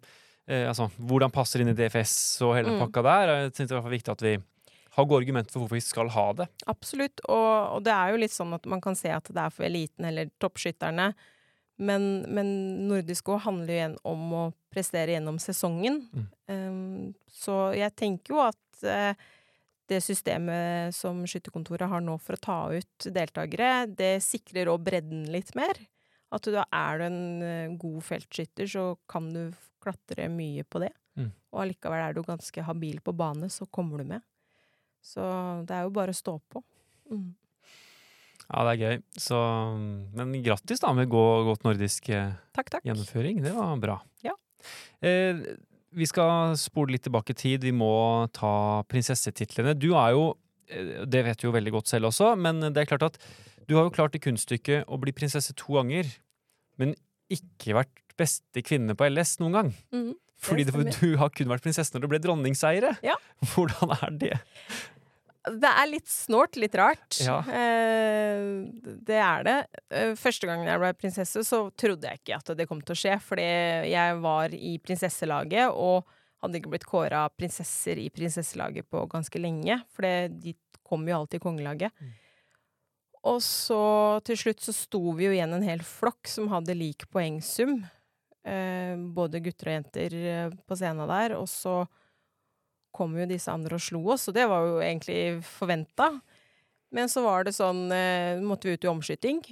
[0.50, 2.14] eh, altså, hvordan passer inn i DFS
[2.46, 2.84] og hele den Mm.
[2.86, 3.34] pakka der.
[3.36, 4.36] Jeg synes det er i hvert fall viktig at vi
[4.96, 6.48] har gode argumenter for hvorfor vi skal ha det.
[6.66, 7.20] Absolutt.
[7.30, 9.64] Og, og det er jo litt sånn at man kan se at det er for
[9.68, 11.12] eliten eller toppskytterne.
[11.80, 12.48] Men, men
[12.90, 16.02] nordisk òg handler jo igjen om å prestere gjennom sesongen.
[16.12, 16.26] Mm.
[16.50, 19.14] Um, så jeg tenker jo at uh,
[19.90, 25.24] det systemet som Skytterkontoret har nå for å ta ut deltakere, det sikrer òg bredden
[25.32, 25.80] litt mer.
[26.30, 29.42] At du, da er du en eh, god feltskytter, så kan du
[29.82, 30.92] klatre mye på det.
[31.18, 31.30] Mm.
[31.50, 34.24] Og allikevel er du ganske habil på bane, så kommer du med.
[35.02, 35.24] Så
[35.66, 36.62] det er jo bare å stå på.
[37.10, 37.30] Mm.
[38.50, 39.00] Ja, det er gøy.
[39.22, 39.40] Så,
[40.18, 42.86] men grattis da med godt nordisk eh, Takk, takk.
[42.86, 43.42] gjennomføring.
[43.44, 43.98] Det var bra.
[44.26, 44.34] Ja.
[45.06, 45.42] Eh,
[45.90, 47.66] vi skal spole litt tilbake i tid.
[47.66, 47.92] Vi må
[48.36, 49.76] ta prinsessetitlene.
[49.78, 50.24] Du er jo
[50.70, 53.22] eh, Det vet du jo veldig godt selv også, men det er klart at
[53.70, 56.08] du har jo klart i kunststykket å bli prinsesse to ganger,
[56.80, 56.96] men
[57.30, 59.72] ikke vært beste kvinne på LS noen gang.
[59.94, 60.16] Mhm.
[60.40, 62.94] Fordi det, du har kun vært prinsesse når du ble dronningseiere.
[63.04, 63.18] Ja.
[63.52, 64.38] Hvordan er det?
[65.40, 67.18] Det er litt snålt, litt rart.
[67.20, 67.38] Ja.
[67.44, 68.40] Eh,
[69.04, 69.58] det er det.
[69.92, 73.00] Eh, første gangen jeg ble prinsesse, så trodde jeg ikke at det kom til å
[73.02, 73.18] skje.
[73.24, 73.44] Fordi
[73.92, 76.08] jeg var i prinsesselaget og
[76.40, 79.76] hadde ikke blitt kåra prinsesser i prinsesselaget på ganske lenge.
[79.92, 80.56] For de
[80.88, 82.00] kom jo alltid i kongelaget.
[82.00, 82.16] Mm.
[83.28, 83.80] Og så
[84.24, 87.82] til slutt så sto vi jo igjen en hel flokk som hadde lik poengsum.
[88.48, 91.34] Eh, både gutter og jenter eh, på scenen der.
[91.36, 91.82] Og så
[92.96, 96.08] kom jo disse andre og slo oss, og det var jo egentlig forventa.
[96.90, 99.42] Men så var det sånn eh, Måtte vi ut i omskyting.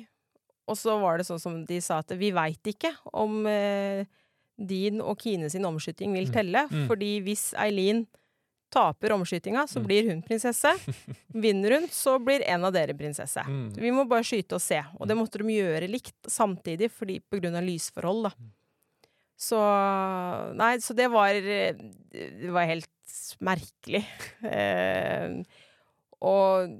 [0.69, 4.03] Og så var det sånn som de sa at vi veit ikke om eh,
[4.59, 6.35] din og Kine sin omskyting vil Mm.
[6.35, 6.65] telle.
[6.73, 6.87] Mm.
[6.91, 8.07] Fordi hvis Eileen
[8.71, 9.87] taper omskytinga, så Mm.
[9.87, 10.73] blir hun prinsesse.
[11.45, 13.41] Vinner hun, så blir en av dere prinsesse.
[13.47, 13.73] Mm.
[13.77, 14.83] Vi må bare skyte og se.
[15.01, 18.35] Og det måtte de gjøre likt samtidig, fordi på grunn av lysforhold, da.
[18.39, 18.53] Mm.
[19.39, 19.59] Så
[20.59, 22.89] Nei, så det var Det var helt
[23.41, 24.05] merkelig.
[24.49, 25.43] Eh,
[26.21, 26.73] og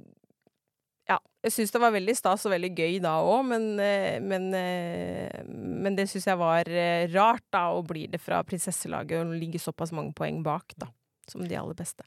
[1.09, 4.49] ja, jeg syns det var veldig stas og veldig gøy da òg, men, eh, men,
[4.53, 9.31] eh, men det syns jeg var eh, rart, da, å bli det fra prinsesselaget og
[9.39, 10.91] ligge såpass mange poeng bak, da,
[11.31, 12.03] som de aller beste.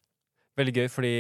[0.60, 1.12] Veldig gøy, fordi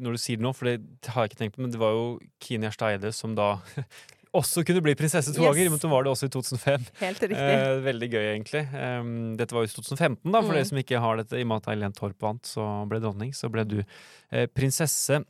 [0.00, 1.92] når du sier det nå, for det har jeg ikke tenkt på, men det var
[1.92, 2.04] jo
[2.40, 3.58] Kine Gjerstad Eide som da
[4.40, 5.50] også kunne bli prinsesse to Yes.
[5.52, 6.86] ganger, men hun var det også i 2005.
[7.02, 7.36] Helt riktig.
[7.58, 8.64] Eh, veldig gøy, egentlig.
[8.72, 10.56] Um, dette var jo i 2015, da, for Mm.
[10.56, 11.36] dere som ikke har dette.
[11.38, 15.20] I og med at Eileen Torp vant, så ble dronning, så ble du eh, prinsesse.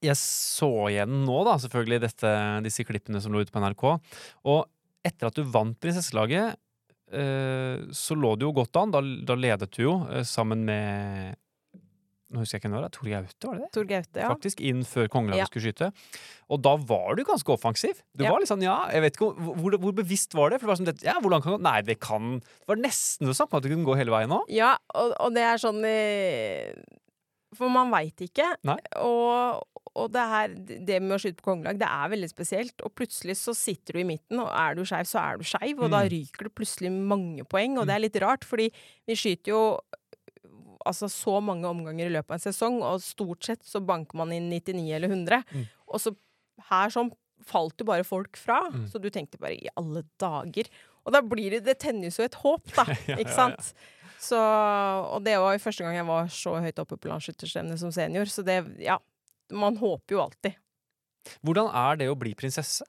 [0.00, 2.30] Jeg så igjen nå, da, selvfølgelig, dette,
[2.64, 3.84] disse klippene som lå ute på NRK.
[4.48, 4.62] Og
[5.04, 6.56] etter at du vant prinsesselaget,
[7.12, 8.90] så lå det jo godt an.
[8.94, 11.34] Da, da ledet du jo eh, sammen med
[12.34, 12.88] Nå husker jeg ikke hvem det.
[12.96, 13.68] Tor Gaute, var det det?
[13.76, 14.28] Tor Gaute, ja.
[14.32, 15.46] faktisk, inn før kongelaget Ja.
[15.46, 15.90] skulle skyte.
[16.50, 18.00] Og da var du ganske offensiv.
[18.16, 18.32] Du Ja.
[18.32, 20.58] var litt sånn, ja, jeg vet ikke, hvor, hvor, bevisst var det?
[20.58, 23.36] For det var som det- ja, hvordan kan Nei, det kan Det var nesten så
[23.44, 24.48] sånn at du kunne gå hele veien òg.
[24.48, 26.74] Ja, og, og det er sånn eh,
[27.56, 28.46] For man veit ikke.
[28.66, 28.76] Nei.
[29.02, 29.62] Og,
[29.94, 32.74] og det her Det med å skyte på kongelag, det er veldig spesielt.
[32.84, 35.78] Og plutselig så sitter du i midten, og er du skeiv, så er du skeiv.
[35.80, 36.10] Og da Mm.
[36.16, 38.70] ryker det plutselig mange poeng, og det er litt rart, fordi
[39.06, 39.62] vi skyter jo
[40.84, 44.32] altså så mange omganger i løpet av en sesong, og stort sett så banker man
[44.36, 45.44] inn 99 eller 100.
[45.54, 45.62] Mm.
[45.88, 46.12] Og så
[46.68, 47.10] her sånn
[47.44, 48.86] falt jo bare folk fra, Mm.
[48.90, 50.68] så du tenkte bare i alle dager.
[51.06, 52.84] Og da blir det Det tennes jo et håp, da.
[53.08, 53.58] Ja, ja, ikke ja.
[54.24, 57.92] Så, og det var jo første gang jeg var så høyt oppe på landsskytterstevnet som
[57.94, 58.98] senior, så det Ja.
[59.52, 60.54] Man håper jo alltid.
[61.44, 62.86] Hvordan er det å bli prinsesse?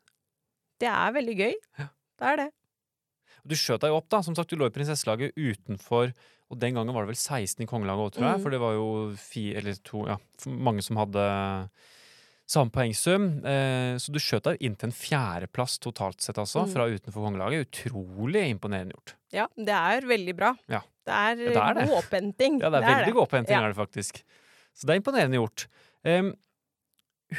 [0.79, 1.57] Det er veldig gøy.
[1.79, 1.87] Ja.
[2.15, 2.45] Det er det.
[3.45, 4.21] Du skjøt deg jo opp, da.
[4.23, 6.13] Som sagt, du lå i prinsesselaget utenfor
[6.49, 8.39] Og den gangen var det vel 16 i kongelaget òg, tror jeg.
[8.39, 8.43] Mm.
[8.45, 8.87] For det var jo
[9.19, 10.17] fire eller to Ja,
[10.47, 11.25] mange som hadde
[12.47, 13.27] samme poengsum.
[13.45, 16.73] Eh, så du skjøt deg inn til en fjerdeplass totalt sett, altså, Mm.
[16.73, 17.65] fra utenfor kongelaget.
[17.89, 19.15] Utrolig imponerende gjort.
[19.33, 20.53] Ja, det er veldig bra.
[20.69, 20.81] Ja.
[21.05, 21.87] Det er, Ja, det er det.
[21.89, 22.59] god opphenting.
[22.63, 23.63] Ja, det er veldig god opphenting, Ja.
[23.65, 24.23] er det faktisk.
[24.75, 25.67] Så det er imponerende gjort.
[26.05, 26.33] Um,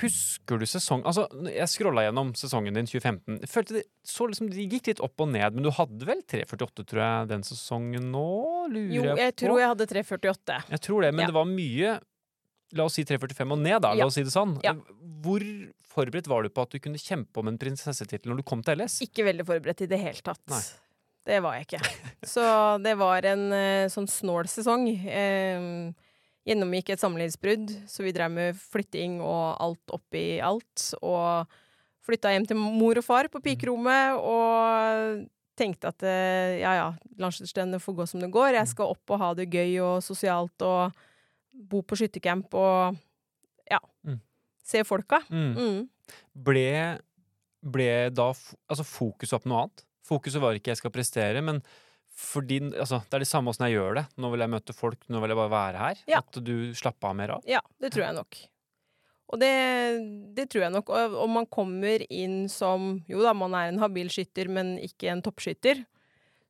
[0.00, 3.38] Husker du sesong Altså, jeg scrolla gjennom sesongen din 2015.
[3.44, 6.22] Jeg følte det, så liksom, det gikk litt opp og ned, men du hadde vel
[6.26, 8.24] 3,48, tror jeg, den sesongen nå?
[8.66, 10.58] Lurer Jo, jeg jeg tror jeg hadde 3,48.
[10.74, 11.94] Jeg tror det, men det var mye
[12.74, 13.92] La oss si 3,45 og ned, da.
[13.94, 14.56] La oss si det sånn.
[14.64, 14.74] Ja.
[15.22, 15.44] Hvor
[15.96, 18.82] forberedt var du på at du kunne kjempe om en prinsessetittel når du kom til
[18.82, 18.98] LS?
[19.06, 20.42] Ikke veldig forberedt i det hele tatt.
[20.50, 20.64] Nei.
[21.26, 21.94] Det var jeg ikke.
[22.34, 22.42] Så
[22.82, 24.88] det var en eh, sånn snål sesong.
[24.90, 25.70] Eh,
[26.46, 30.92] gjennomgikk et samlivsbrudd, så vi drev med flytting og alt oppi alt.
[31.02, 31.56] Og
[32.06, 35.24] flytta hjem til mor og far på pikerommet og
[35.58, 36.86] tenkte at eh, ja ja,
[37.18, 38.54] landslagsstevnet får gå som det går.
[38.60, 40.94] Jeg skal opp og ha det gøy og sosialt og
[41.56, 42.98] bo på skyttercamp og
[43.70, 43.80] ja.
[44.06, 44.20] Mm.
[44.66, 45.22] Se folka.
[45.30, 45.52] Mm.
[45.56, 45.82] Mm.
[46.46, 46.68] Ble,
[47.62, 49.84] ble da altså fokuset opp noe annet?
[50.06, 51.62] Fokuset var ikke 'jeg skal prestere', men
[52.16, 54.04] fordi, altså, det er det samme åssen jeg gjør det.
[54.16, 55.98] Nå vil jeg møte folk, nå vil jeg bare være her.
[56.08, 56.20] Ja.
[56.24, 57.42] At du slapper av mer av.
[57.44, 58.38] Ja, det tror jeg nok.
[59.26, 59.50] Og det,
[60.38, 60.88] det tror jeg nok.
[60.88, 65.10] Og og, man kommer inn som Jo da, man er en habil skytter, men ikke
[65.12, 65.84] en toppskytter.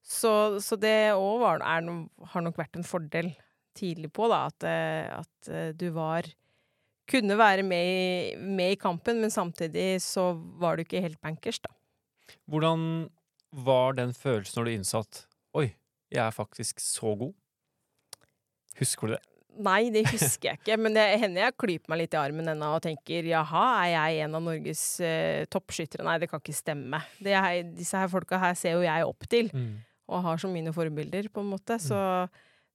[0.07, 3.33] Så, så det òg har nok vært en fordel
[3.77, 4.47] tidlig på, da.
[4.51, 6.29] At, eh, at eh, du var
[7.07, 11.61] Kunne være med i, med i kampen, men samtidig så var du ikke helt bankers,
[11.63, 11.71] da.
[12.51, 12.81] Hvordan
[13.55, 15.21] var den følelsen når du innså at
[15.55, 15.69] 'oi,
[16.11, 17.31] jeg er faktisk så god'?
[18.81, 19.23] Husker du det?
[19.57, 22.75] Nei, det husker jeg ikke, men det hender jeg klyper meg litt i armen ennå
[22.75, 26.05] og tenker jaha, er jeg en av Norges uh, toppskyttere?
[26.05, 27.01] Nei, det kan ikke stemme.
[27.23, 29.49] Det er, disse her folka her ser jo jeg opp til,
[30.11, 31.79] og har som mine forbilder, på en måte.
[31.83, 31.97] Så,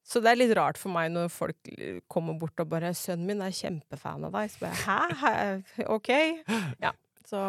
[0.04, 3.26] så det er litt rart for meg når folk eh, kommer bort og bare 'Sønnen
[3.30, 5.00] min er kjempefan av deg.' Så bare 'hæ?
[5.22, 5.86] Hæ?
[5.88, 6.44] OK?'
[6.82, 6.92] Ja.
[7.26, 7.40] Så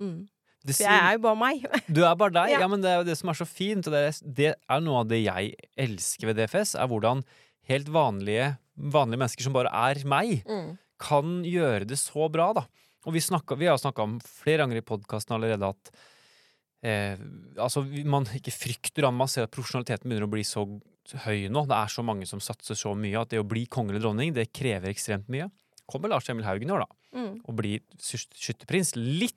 [0.00, 0.28] mm.
[0.64, 1.64] Det jeg er jo bare meg.
[1.90, 2.50] Du er bare deg.
[2.54, 2.60] Ja.
[2.60, 2.68] Ja.
[2.68, 3.86] men det er jo det som er så fint.
[3.88, 7.24] Og det er, det er noe av det jeg elsker ved DFS, er hvordan
[7.66, 10.78] helt vanlige, vanlige mennesker som bare er meg, Mm.
[11.02, 12.62] kan gjøre det så bra, da.
[13.06, 15.90] Og vi, snakker, vi har snakka om flere ganger i podkasten allerede at
[16.84, 17.18] eh,
[17.58, 19.18] altså, man ikke frykter an.
[19.18, 20.62] Man ser at profesjonaliteten begynner å bli så
[21.24, 21.66] høy nå.
[21.66, 24.32] Det er så mange som satser så mye at det å bli konge eller dronning,
[24.32, 25.50] det krever ekstremt mye.
[25.90, 27.40] Kommer Lars Emil Haugen i år, da, Mm.
[27.44, 28.94] og blir sky- skytterprins.
[28.96, 29.34] Litt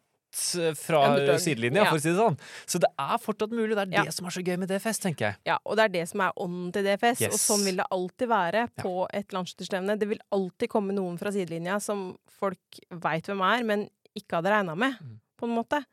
[0.60, 1.90] eh, fra sidelinja, Ja.
[1.90, 2.38] for å si det sånn.
[2.68, 3.76] Så det er fortsatt mulig.
[3.76, 4.04] Det er Ja.
[4.04, 5.36] det som er så gøy med DFS, tenker jeg.
[5.46, 8.28] Ja, og det er det som er ånden til DFS, og sånn vil det alltid
[8.30, 9.98] være på et landsskytterstevne.
[9.98, 12.60] Det vil alltid komme noen fra sidelinja som folk
[12.92, 15.20] veit hvem er, men ikke hadde regna med, Mm.
[15.38, 15.86] på en måte.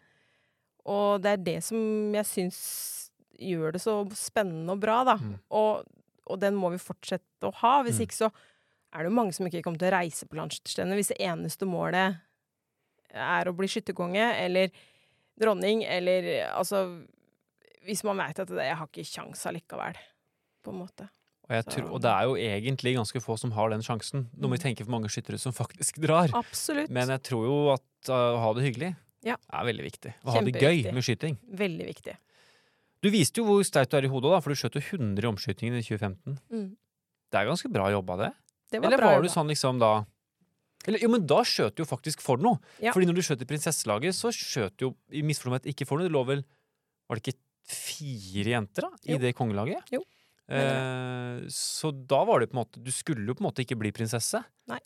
[0.87, 5.17] Og det er det som jeg syns gjør det så spennende og bra, da.
[5.21, 5.37] Mm.
[5.59, 5.87] Og,
[6.27, 7.83] og den må vi fortsette å ha.
[7.87, 8.07] Hvis Mm.
[8.07, 8.31] ikke så
[8.93, 11.69] er det jo mange som ikke kommer til å reise på landslagsstevne hvis det eneste
[11.69, 12.21] målet
[13.13, 14.71] er å bli skytterkonge eller
[15.41, 16.85] dronning, eller altså
[17.83, 19.97] Hvis man veit at det, jeg har ikke kjangs allikevel,
[20.63, 21.09] på en måte.
[21.51, 24.29] Og, tror, og det er jo egentlig ganske få som har den sjansen.
[24.39, 26.31] Nå må vi tenker tenke for mange skyttere som faktisk drar.
[26.39, 26.93] Absolutt.
[26.95, 28.93] Men jeg tror jo at uh, å ha det hyggelig
[29.27, 29.35] Ja.
[29.51, 30.15] er veldig viktig.
[30.23, 31.41] Å ha det gøy med skyting.
[31.51, 32.15] Veldig viktig.
[33.03, 35.25] Du viste jo hvor sterk du er i hodet, da, for du skjøt jo 100
[35.25, 36.39] i omskytingen i 2015.
[36.53, 36.69] Mm.
[37.33, 38.33] Det er ganske bra jobba, det.
[38.73, 40.05] Det var Eller var du sånn liksom da
[40.87, 42.59] eller, Jo, men da skjøt du jo faktisk for noe.
[42.83, 42.91] Ja.
[42.95, 46.09] Fordi når du skjøt i prinsesselaget, så skjøt du jo i misforstått ikke for noe.
[46.09, 46.43] Det lå vel
[47.09, 47.39] Var det ikke
[47.73, 49.19] fire jenter da, i Jo.
[49.23, 49.93] det kongelaget?
[49.95, 50.03] Jo,
[50.53, 53.79] Eh, så da var det på en måte Du skulle jo på en måte ikke
[53.79, 54.43] bli prinsesse.
[54.69, 54.81] Nei.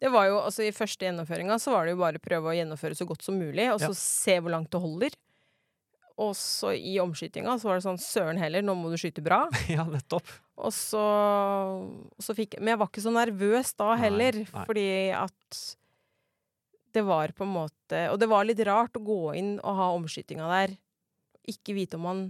[0.00, 2.56] Det var jo, altså I første gjennomføringa så var det jo bare å prøve å
[2.56, 3.94] gjennomføre så godt som mulig, og så Ja.
[3.94, 5.10] se hvor langt det holder.
[6.18, 9.42] Og så i omskytinga så var det sånn søren heller, nå må du skyte bra.
[9.68, 10.24] ja, nettopp.
[10.56, 11.02] Og så,
[12.24, 14.62] så fikk Men jeg var ikke så nervøs da heller, nei.
[14.64, 15.58] fordi at
[16.96, 19.90] det var på en måte Og det var litt rart å gå inn og ha
[19.98, 20.72] omskytinga der,
[21.52, 22.22] ikke vite om man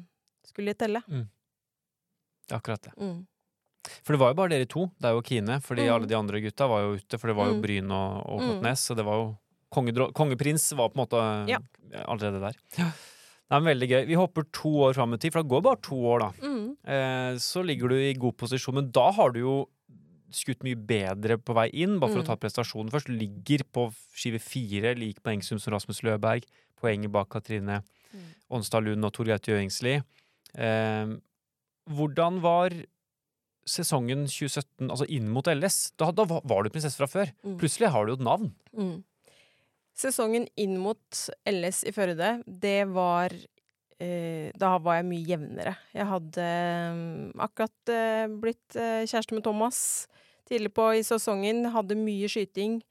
[0.47, 1.01] skulle telle.
[1.07, 2.93] Det er akkurat det.
[2.99, 3.23] Mm.
[4.03, 5.95] For det var jo bare dere to, deg og Kine, fordi Mm.
[5.95, 7.19] alle de andre gutta var jo ute.
[7.23, 7.63] For det var jo Mm.
[7.63, 8.67] Bryn og, og Mm.
[8.77, 9.37] Så det var jo
[9.71, 11.59] Kongeprins var på en måte Ja.
[12.07, 12.57] allerede der.
[13.47, 14.07] Det er veldig gøy.
[14.09, 16.31] Vi hopper to år fram i tid, for det går bare to år, da.
[16.43, 16.65] Mm.
[16.83, 19.57] Eh, så ligger du i god posisjon, men da har du jo
[20.35, 22.25] skutt mye bedre på vei inn, bare for Mm.
[22.25, 23.07] å ta prestasjonen først.
[23.09, 26.43] Ligger på skive fire, lik poengsum som Rasmus Løberg,
[26.81, 27.83] poenget bak Katrine
[28.13, 28.23] Mm.
[28.51, 30.03] Onstad Lund og Tor Gaute Gjøingsli.
[30.57, 31.07] Eh,
[31.91, 32.71] hvordan var
[33.67, 35.93] sesongen 2017, altså inn mot LS?
[35.99, 37.33] Da, da var var du prinsesse fra før.
[37.45, 37.59] Mm.
[37.59, 38.53] Plutselig har du jo et navn.
[38.77, 39.05] Mm.
[39.97, 43.33] Sesongen inn mot LS i Førde, det var
[43.97, 45.73] eh, Da var jeg mye jevnere.
[45.97, 46.49] Jeg hadde
[46.97, 49.79] mm, akkurat eh, blitt eh, kjæreste med Thomas
[50.47, 51.65] tidlig på i sesongen.
[51.73, 52.83] Hadde mye skyting.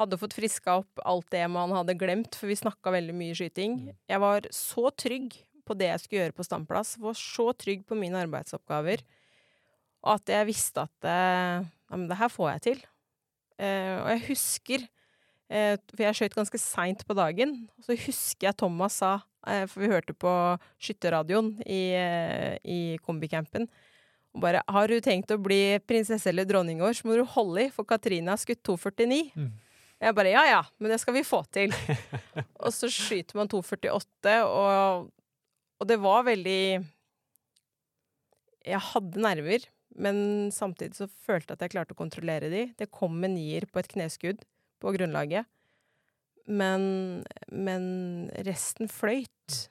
[0.00, 3.90] Hadde fått friska opp alt det man hadde glemt, for vi snakka veldig mye skyting.
[4.08, 5.36] Jeg var så trygg
[5.68, 6.94] på det jeg skulle gjøre på standplass.
[7.02, 9.04] Var så trygg på mine arbeidsoppgaver.
[10.06, 12.82] Og at jeg visste at eh, ja, men det her får jeg til.
[13.60, 14.99] Eh, og jeg husker Eh,
[15.50, 17.56] for jeg skøyt ganske seint på dagen.
[17.78, 20.32] Og så husker jeg Thomas sa, eh, for vi hørte på
[20.78, 23.68] skytterradioen i, eh, i kombicampen,
[24.34, 27.24] og bare 'Har du tenkt å bli prinsesse eller dronning i år, så må du
[27.24, 29.32] holde i, for Katrine har skutt 2,49'.
[29.34, 29.52] Mm.
[30.00, 31.74] Jeg bare 'ja ja, men det skal vi få til'.
[32.60, 35.10] og så skyter man 2,48, og,
[35.80, 36.86] og det var veldig
[38.66, 42.74] Jeg hadde nerver, men samtidig så følte jeg at jeg klarte å kontrollere de.
[42.76, 44.44] Det kom en nier på et kneskudd
[44.80, 45.46] på grunnlaget.
[46.50, 47.84] Men, men
[48.46, 49.66] resten fløyt.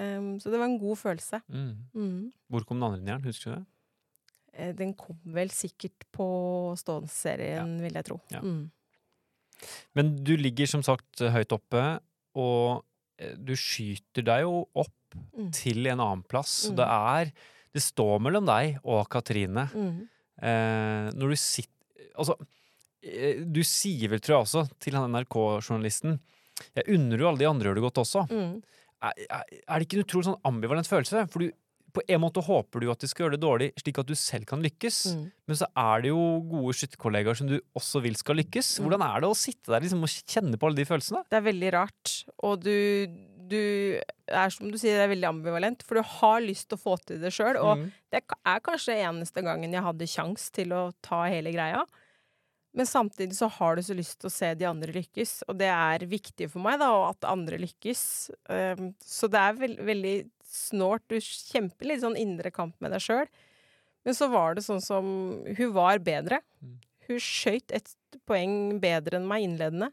[0.00, 1.42] Um, så det var en god følelse.
[1.52, 1.72] Mm.
[1.92, 2.20] Mm.
[2.48, 3.24] Hvor kom den andre nieren?
[3.26, 3.66] Husker du det?
[4.54, 6.26] Eh, Den kom vel sikkert på
[6.80, 8.20] ståendsserien, vil jeg tro.
[8.32, 8.40] Ja.
[8.40, 8.70] Mm.
[9.94, 11.82] Men du ligger som sagt høyt oppe,
[12.38, 12.80] og
[13.20, 15.48] eh, du skyter deg jo opp Mm.
[15.50, 16.52] til en annen plass.
[16.68, 16.76] Så Mm.
[16.78, 17.32] det er
[17.74, 19.64] Det står mellom deg og Katrine.
[20.40, 22.34] Eh, når du sitter Altså,
[23.00, 26.18] du sier vel, tror jeg også, til han NRK-journalisten
[26.76, 28.26] Jeg unner jo alle de andre gjør det godt også.
[28.28, 28.58] Mm.
[29.00, 31.22] Er, er er det ikke en utrolig sånn ambivalent følelse?
[31.32, 31.54] For du,
[31.96, 34.44] på en måte håper du at de skal gjøre det dårlig, slik at du selv
[34.46, 34.98] kan lykkes.
[35.16, 35.24] Mm.
[35.48, 36.20] Men så er det jo
[36.52, 38.68] gode skytterkollegaer som du også vil skal lykkes.
[38.78, 38.84] Mm.
[38.84, 41.24] Hvordan er det å sitte der liksom, og kjenne på alle de følelsene?
[41.32, 42.12] Det er veldig rart.
[42.46, 42.76] Og du,
[43.50, 43.58] du
[44.30, 45.82] er som du sier, det er veldig ambivalent.
[45.88, 47.56] For du har lyst til å få til det sjøl.
[47.58, 47.88] Og Mm.
[48.12, 51.82] det er kanskje eneste gangen jeg hadde kjangs til å ta hele greia.
[52.72, 55.66] Men samtidig så har du så lyst til å se de andre lykkes, og det
[55.74, 58.02] er viktig for meg, da, og at andre lykkes.
[58.46, 60.12] Um, så det er veld, veldig
[60.46, 61.02] snålt.
[61.10, 63.26] Du kjemper litt sånn indre kamp med deg sjøl.
[64.06, 65.04] Men så var det sånn som
[65.58, 66.38] Hun var bedre.
[66.62, 66.76] Mm.
[67.08, 67.90] Hun skøyt et
[68.26, 69.90] poeng bedre enn meg innledende.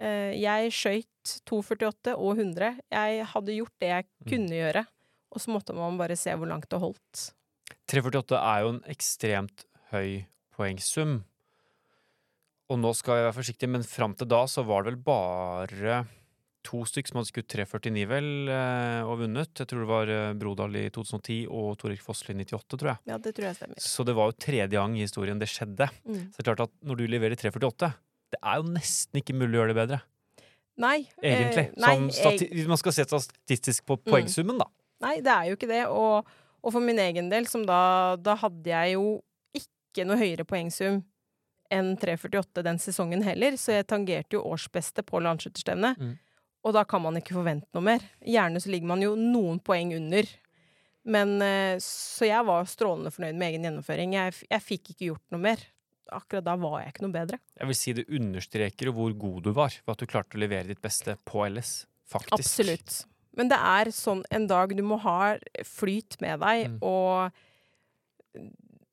[0.00, 2.80] Eh, jeg skøyt 2,48 og 100.
[2.90, 4.30] Jeg hadde gjort det jeg Mm.
[4.32, 4.86] kunne gjøre,
[5.32, 7.34] og så måtte man bare se hvor langt det holdt.
[7.86, 10.24] 3,48 er jo en ekstremt høy
[10.56, 11.24] poengsum.
[12.72, 15.98] Og nå skal jeg være forsiktig, men fram til da så var det vel bare
[16.64, 19.50] to stykk som hadde skutt 3,49 vel, eh, og vunnet.
[19.60, 23.02] Jeg tror det var eh, Brodal i 2010 og Torik Fossli i 98, tror jeg.
[23.10, 23.82] Ja, det tror jeg stemmer.
[23.84, 25.90] Så det var jo tredje gang i historien det skjedde.
[26.08, 26.22] Mm.
[26.32, 27.90] Så det er klart at når du leverer 3,48,
[28.32, 30.00] det er jo nesten ikke mulig å gjøre det bedre.
[30.80, 30.96] Nei.
[31.20, 31.66] Egentlig.
[31.68, 34.08] Eh, nei, stati hvis man skal se statistisk på Mm.
[34.08, 34.70] poengsummen, da.
[35.04, 35.84] nei, det er jo ikke det.
[35.92, 36.24] Og,
[36.64, 39.20] og for min egen del, som da Da hadde jeg jo
[39.54, 41.02] ikke noe høyere poengsum
[41.74, 45.98] enn 3,48 den sesongen heller, så jeg tangerte jo årsbeste på landsskytterstevnet.
[46.00, 46.14] Mm.
[46.64, 48.04] Og da kan man ikke forvente noe mer.
[48.24, 50.28] Gjerne så ligger man jo noen poeng under.
[51.04, 54.14] Men eh, Så jeg var strålende fornøyd med egen gjennomføring.
[54.16, 55.64] Jeg, jeg fikk ikke gjort noe mer.
[56.14, 57.38] Akkurat da var jeg ikke noe bedre.
[57.60, 60.70] Jeg vil si det understreker hvor god du var, for at du klarte å levere
[60.72, 61.82] ditt beste på LS.
[62.08, 62.38] Faktisk.
[62.38, 62.96] Absolutt.
[63.36, 65.34] Men det er sånn en dag du må ha
[65.66, 66.78] flyt med deg, Mm.
[66.86, 67.32] og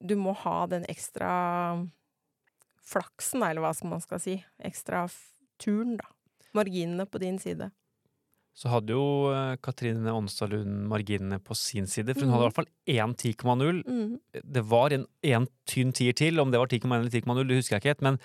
[0.02, 1.32] du må ha den ekstra
[2.92, 4.40] flaksen, eller hva skal man skal si.
[4.68, 5.06] Ekstra
[5.62, 6.10] turen, da.
[6.58, 7.72] Marginene på din side.
[8.58, 12.34] Så hadde jo eh, Katrine Onstad Lund marginene på sin side, for hun mm.
[12.36, 13.84] hadde i hvert fall én 10,0.
[13.88, 14.42] Mm.
[14.58, 17.78] Det var en, en tynn tier til, om det var 10,1 eller 10,0, det husker
[17.78, 18.20] jeg ikke helt, men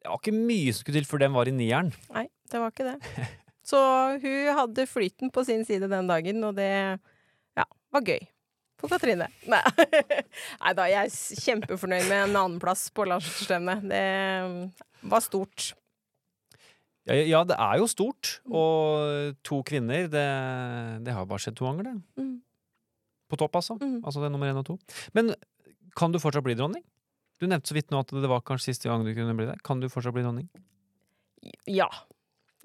[0.00, 1.92] det var ikke mye som skulle til for den var i nieren.
[2.10, 3.28] Nei, det var ikke det.
[3.70, 3.78] Så
[4.22, 8.24] hun hadde flyten på sin side den dagen, og det ja, var gøy.
[8.80, 9.28] For Katrine.
[9.52, 9.60] Nei.
[10.76, 13.84] Da, jeg er kjempefornøyd med en annenplass på landslagsstevnet.
[13.90, 15.70] Det var stort.
[17.08, 18.54] Ja, ja, det er jo stort, Mm.
[18.60, 20.24] og to kvinner, det,
[21.06, 21.94] det har bare skjedd to ganger, det.
[22.20, 22.34] Mm.
[23.30, 23.76] På topp, altså.
[23.80, 23.98] Mm.
[24.04, 24.76] Altså det er nummer én og to.
[25.16, 25.32] Men
[25.96, 26.84] kan du fortsatt bli dronning?
[27.40, 29.56] Du nevnte så vidt nå at det var kanskje siste gang du kunne bli det.
[29.66, 30.48] Kan du fortsatt bli dronning?
[31.70, 31.88] Ja.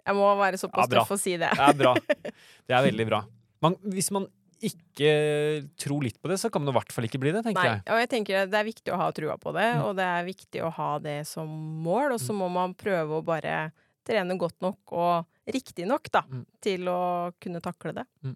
[0.06, 1.50] Jeg må være såpass Ja, tøff å si det.
[1.56, 1.94] Det er bra.
[2.68, 3.22] Det er veldig bra.
[3.64, 4.28] Man, hvis man
[4.64, 7.62] ikke tror litt på det, så kan man i hvert fall ikke bli det, tenker
[7.64, 7.84] Nei, jeg.
[7.92, 9.84] og jeg tenker det er viktig å ha trua på det, Mm.
[9.86, 11.48] og det er viktig å ha det som
[11.84, 13.72] mål, og så må man prøve å bare
[14.06, 16.46] trene godt nok og riktig nok, da, Mm.
[16.62, 18.06] til å kunne takle det.
[18.24, 18.36] Mm.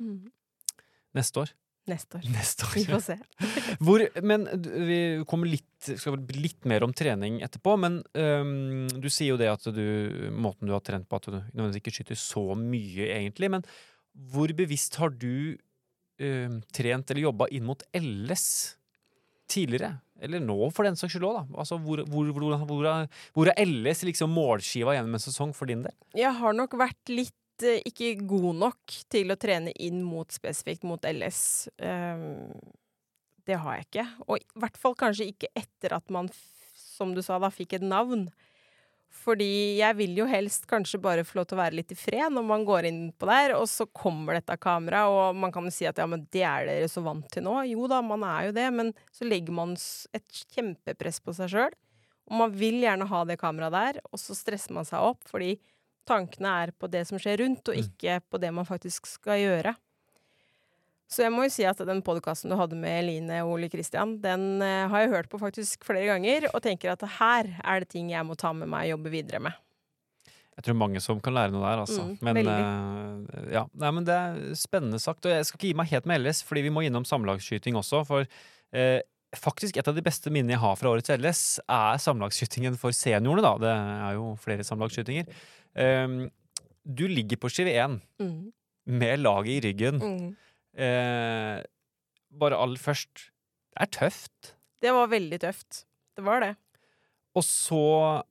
[0.00, 0.30] Mm.
[1.14, 1.50] Neste år.
[1.88, 2.22] Neste år.
[2.36, 3.16] Neste Vi får se.
[3.84, 4.44] Hvor, men
[4.86, 5.64] vi kommer litt,
[5.98, 10.68] skal litt mer om trening etterpå, men øhm, du sier jo det at du, måten
[10.68, 13.50] du har trent på, at du nødvendigvis ikke skyter så mye, egentlig.
[13.50, 13.64] Men
[14.32, 15.56] hvor bevisst har du
[16.18, 18.48] øhm, trent eller jobba inn mot LS
[19.50, 19.98] tidligere?
[20.20, 21.58] Eller nå, for den saks skyld òg, da.
[21.62, 22.86] Altså, hvor, hvor, hvor,
[23.36, 25.94] hvor er LS liksom målskiva gjennom en sesong for din del?
[26.18, 30.86] Jeg har nok vært litt eh, ikke god nok til å trene inn mot spesifikt
[30.88, 31.68] mot LS.
[31.78, 32.50] Ehm,
[33.46, 34.06] det har jeg ikke.
[34.26, 36.32] Og i hvert fall kanskje ikke etter at man,
[36.74, 38.26] som du sa, da fikk et navn.
[39.08, 42.32] Fordi jeg vil jo helst kanskje bare få lov til å være litt i fred
[42.32, 45.72] når man går inn på der, og så kommer dette kameraet, og man kan jo
[45.74, 47.56] si at ja, men det er dere så vant til nå.
[47.70, 49.74] Jo da, man er jo det, men så legger man
[50.16, 51.76] et kjempepress på seg sjøl.
[52.28, 55.54] Og man vil gjerne ha det kameraet der, og så stresser man seg opp fordi
[56.08, 57.84] tankene er på det som skjer rundt, og Mm.
[57.88, 59.74] ikke på det man faktisk skal gjøre.
[61.08, 64.18] Så jeg må jo si at den podkasten du hadde med Eline og Ole Kristian,
[64.20, 67.88] den eh, har jeg hørt på faktisk flere ganger, og tenker at her er det
[67.94, 69.56] ting jeg må ta med meg og jobbe videre med.
[70.58, 72.02] Jeg tror mange som kan lære noe der, altså.
[72.02, 73.62] Mm, men, uh, ja.
[73.78, 75.22] Nei, men det er spennende sagt.
[75.24, 78.00] Og jeg skal ikke gi meg helt med LS, fordi vi må innom samlagsskyting også.
[78.08, 78.98] For uh,
[79.38, 83.44] faktisk et av de beste minnene jeg har fra årets LS, er samlagsskytingen for seniorene,
[83.46, 83.54] da.
[83.62, 85.30] Det er jo flere samlagsskytinger.
[85.78, 86.18] Um,
[86.82, 88.50] du ligger på skive 1 Mm.
[88.98, 90.02] med laget i ryggen.
[90.02, 90.28] Mm.
[90.76, 91.62] Eh,
[92.38, 93.28] bare aller først
[93.72, 94.54] Det er tøft.
[94.82, 95.84] Det var veldig tøft.
[96.18, 96.52] Det var det.
[97.38, 97.78] Og så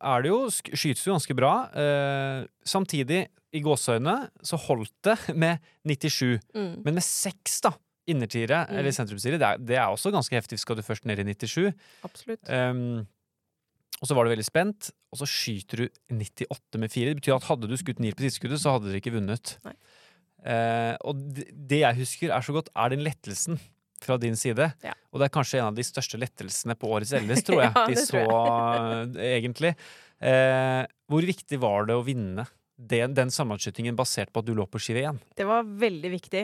[0.03, 1.51] er det jo Skytes jo ganske bra.
[1.71, 6.39] Eh, samtidig, i gåseøyne, så holdt det med 97.
[6.53, 6.73] Mm.
[6.83, 7.71] Men med seks, da,
[8.07, 8.77] innertiere, Mm.
[8.79, 10.59] eller sentrumstiere, det, det er også ganske heftig.
[10.59, 11.71] Skal du først ned i 97.
[12.03, 12.43] Absolutt.
[12.49, 13.07] Um,
[14.01, 17.13] og så var du veldig spent, og så skyter du 98 med fire.
[17.15, 19.55] Det betyr at hadde du skutt nier på siste skuddet, så hadde dere ikke vunnet.
[19.65, 19.73] Nei.
[20.45, 23.59] Eh, og det, jeg husker er så godt, er den lettelsen
[24.03, 24.69] fra din side.
[24.85, 24.93] Ja.
[25.11, 27.73] Og det er kanskje en av de største lettelsene på årets LS, tror jeg.
[27.73, 29.73] Ja, de så tror eh, egentlig.
[30.21, 34.67] Eh, hvor viktig var det å vinne den, den sammenslutningen basert på at du lå
[34.69, 35.21] på skive igjen?
[35.38, 36.43] Det var veldig viktig.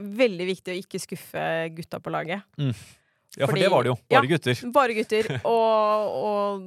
[0.00, 1.44] Veldig viktig å ikke skuffe
[1.76, 2.42] gutta på laget.
[2.58, 3.98] Ja, for Fordi- det var det jo.
[4.10, 4.62] Bare gutter.
[4.74, 5.28] Bare gutter.
[5.46, 6.64] Og, og,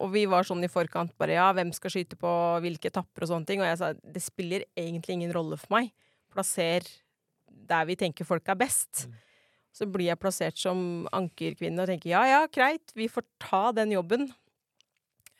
[0.00, 2.30] og vi var sånn i forkant bare ja, hvem skal skyte på
[2.64, 3.62] hvilke etapper og sånne ting.
[3.62, 5.92] Og jeg sa det spiller egentlig ingen rolle for meg.
[6.32, 6.86] Plasser
[7.46, 9.06] der vi tenker folk er best.
[9.06, 9.16] Mm.
[9.76, 10.78] Så blir jeg plassert som
[11.16, 14.30] ankerkvinne og tenker ja ja, greit, vi får ta den jobben.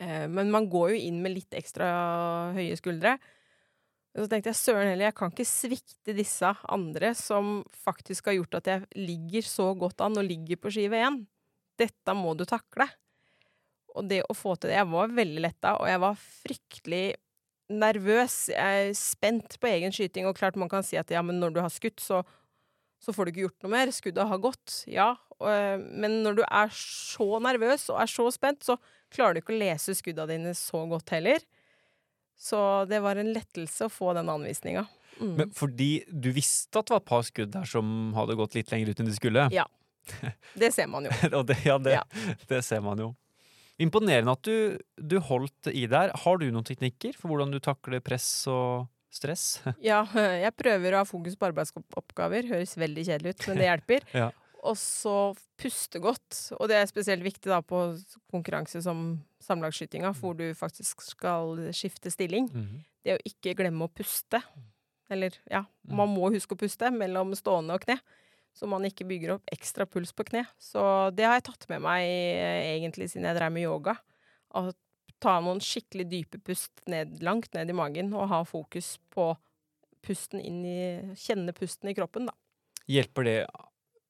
[0.02, 1.88] Eh, men man går jo inn med litt ekstra
[2.56, 3.16] høye skuldre.
[4.16, 8.38] Og så tenkte jeg søren heller, jeg kan ikke svikte disse andre som faktisk har
[8.38, 11.20] gjort at jeg ligger så godt an og ligger på skive én.
[11.76, 12.88] Dette må du takle.
[13.96, 17.04] Og det å få til det Jeg var veldig letta, og jeg var fryktelig
[17.72, 18.34] nervøs.
[18.52, 21.56] Jeg er spent på egen skyting, og klart man kan si at ja, men når
[21.56, 22.20] du har skutt, så,
[23.02, 23.92] så får du ikke gjort noe mer.
[23.94, 25.14] Skuddet har gått, ja.
[25.40, 28.78] Og, eh, men når du er så nervøs og er så spent, så
[29.12, 31.42] klarer du ikke å lese skuddene dine så godt heller.
[32.36, 32.58] Så
[32.90, 34.84] det var en lettelse å få den anvisninga.
[35.16, 35.34] Mm.
[35.40, 38.72] Men fordi du visste at det var et par skudd der som hadde gått litt
[38.72, 39.46] lenger ut enn de skulle?
[39.54, 39.64] Ja.
[40.60, 41.14] Det ser man jo.
[41.38, 42.02] Og det, ja, det, Ja.
[42.46, 43.14] det ser man jo.
[43.82, 46.14] Imponerende at du, du holdt i der.
[46.24, 49.60] Har du noen teknikker for hvordan du takler press og stress?
[49.84, 50.02] Ja,
[50.44, 52.48] jeg prøver å ha fokus på arbeidsoppgaver.
[52.54, 54.10] Høres veldig kjedelig ut, men det hjelper.
[54.24, 54.32] Ja.
[54.66, 55.12] Og så
[55.60, 56.38] puste godt.
[56.56, 57.84] Og det er spesielt viktig da på
[58.32, 62.48] konkurranse som samlagsskytinga, hvor du faktisk skal skifte stilling.
[63.06, 64.40] Det å ikke glemme å puste.
[65.12, 68.00] Eller ja, man må huske å puste mellom stående og kne.
[68.56, 70.46] Så man ikke bygger opp ekstra puls på kne.
[70.56, 70.80] Så
[71.12, 73.96] det har jeg tatt med meg eh, egentlig siden jeg drev med yoga.
[74.56, 74.70] Å
[75.20, 79.30] ta noen skikkelig dype pust ned, langt ned i magen, og ha fokus på
[80.06, 80.78] pusten inn i
[81.18, 82.36] Kjenne pusten i kroppen, da.
[82.88, 83.38] Hjelper det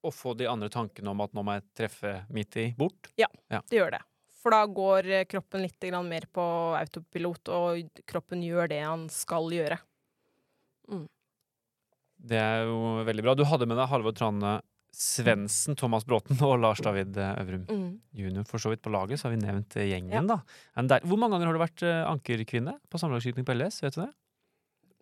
[0.07, 3.11] å få de andre tankene om at nå må jeg treffe midt i, bort?
[3.19, 4.03] Ja, Det gjør det.
[4.37, 6.47] For da går eh, kroppen litt mer på
[6.79, 9.81] autopilot, og kroppen gjør det han skal gjøre.
[12.27, 13.35] Det er jo veldig bra.
[13.39, 14.57] Du hadde med deg Halvor Trane
[14.97, 17.89] Svendsen, Thomas Bråten og Lars David eh, Øvrum Mm.
[18.17, 18.47] junior.
[18.49, 20.23] For så vidt på laget, så har vi nevnt eh, gjengen, Ja.
[20.23, 20.99] da.
[21.05, 23.83] Hvor mange ganger har du vært eh, ankerkvinne på samlagsskyting på LS?
[23.85, 24.13] Vet du det?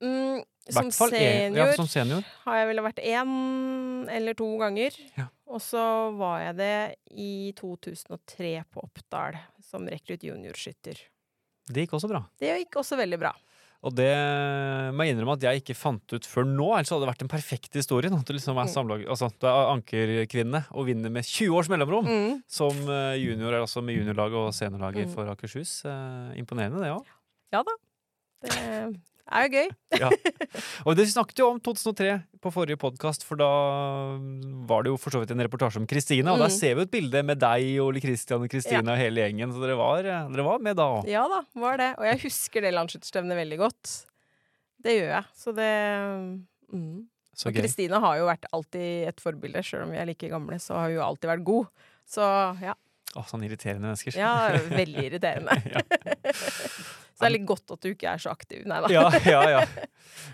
[0.02, 2.24] Mm, som fall senior Ja, som senior.
[2.44, 4.90] har jeg vel vært én eller to ganger.
[5.16, 5.28] Ja.
[5.46, 5.84] Og så
[6.18, 10.98] var jeg det i 2003 på Oppdal som rekrutt juniorskytter.
[11.70, 12.24] Det gikk også bra.
[12.40, 13.32] Det gikk også veldig bra.
[13.84, 14.08] Og det
[14.96, 16.70] må jeg innrømme at jeg ikke fant ut før nå.
[16.72, 18.08] Ellers hadde det vært en perfekt historie.
[18.08, 18.72] At du liksom er Mm.
[18.72, 22.06] samlag, altså, du er ankerkvinne og vinner med 20 års mellomrom.
[22.08, 22.42] Mm.
[22.48, 25.14] Som junior junior, altså med juniorlaget og seniorlaget Mm.
[25.14, 25.84] for Akershus.
[25.84, 27.04] Eh, imponerende, det òg.
[27.52, 27.76] Ja da.
[28.42, 29.00] Det
[29.32, 29.68] er jo gøy.
[30.86, 33.48] Og det snakket jo om 2003 på forrige podkast, for da
[34.68, 36.28] var det jo for så vidt en reportasje om Kristine.
[36.34, 36.56] Og der Mm.
[36.58, 39.52] ser vi et bilde med deg, Ole Kristian og Kristine og hele gjengen.
[39.54, 41.08] Så dere var, dere var med da òg.
[41.08, 41.90] Ja da, var det.
[41.98, 43.94] Og jeg husker det landsskytterstevnet veldig godt.
[44.84, 45.24] Det gjør jeg.
[45.40, 45.72] Så det
[46.74, 47.06] mm.
[47.34, 47.56] Så Og.
[47.56, 50.86] Kristine har jo vært alltid et forbilde, sjøl om vi er like gamle, så har
[50.92, 51.66] hun jo alltid vært god.
[52.06, 52.22] Så
[52.62, 52.74] ja.
[53.16, 54.14] Å, sånn irriterende mennesker.
[54.20, 55.56] ja veldig irriterende.
[55.72, 55.82] Ja.
[57.14, 58.64] Så det er litt godt at du ikke er så aktiv.
[58.66, 58.90] Nei da.
[58.90, 59.64] ja, ja, ja.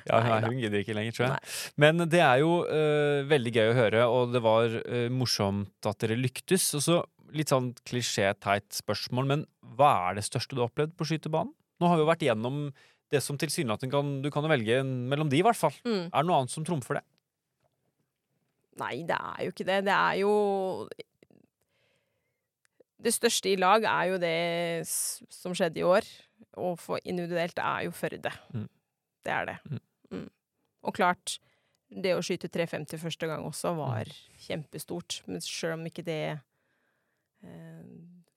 [0.08, 1.34] ja Nei hun gidder ikke lenger, tror jeg.
[1.36, 1.56] Nei.
[1.84, 6.00] Men det er jo uh, veldig gøy å høre, og det var uh, morsomt at
[6.00, 6.70] dere lyktes.
[6.78, 7.00] Og så
[7.36, 9.44] litt sånn klisjé-teit spørsmål, men
[9.76, 11.52] hva er det største du har opplevd på skytebanen?
[11.80, 12.64] Nå har vi jo vært gjennom
[13.10, 15.74] det som tilsynelatende kan Du kan velge mellom de, i hvert fall.
[15.84, 16.08] Mm.
[16.08, 17.04] Er det noe annet som trumfer det?
[18.80, 19.78] Nei, det er jo ikke det.
[19.88, 20.34] Det er jo
[23.00, 26.06] Det største i lag er jo det som skjedde i år.
[26.60, 28.32] Og for individuelt er jo Førde.
[28.54, 28.68] Mm.
[29.24, 29.56] Det er det.
[29.68, 29.82] Mm.
[30.10, 30.28] Mm.
[30.88, 31.38] Og klart,
[31.90, 34.10] det å skyte 350 første gang også var
[34.46, 35.20] kjempestort.
[35.26, 37.84] Men sjøl om ikke det eh,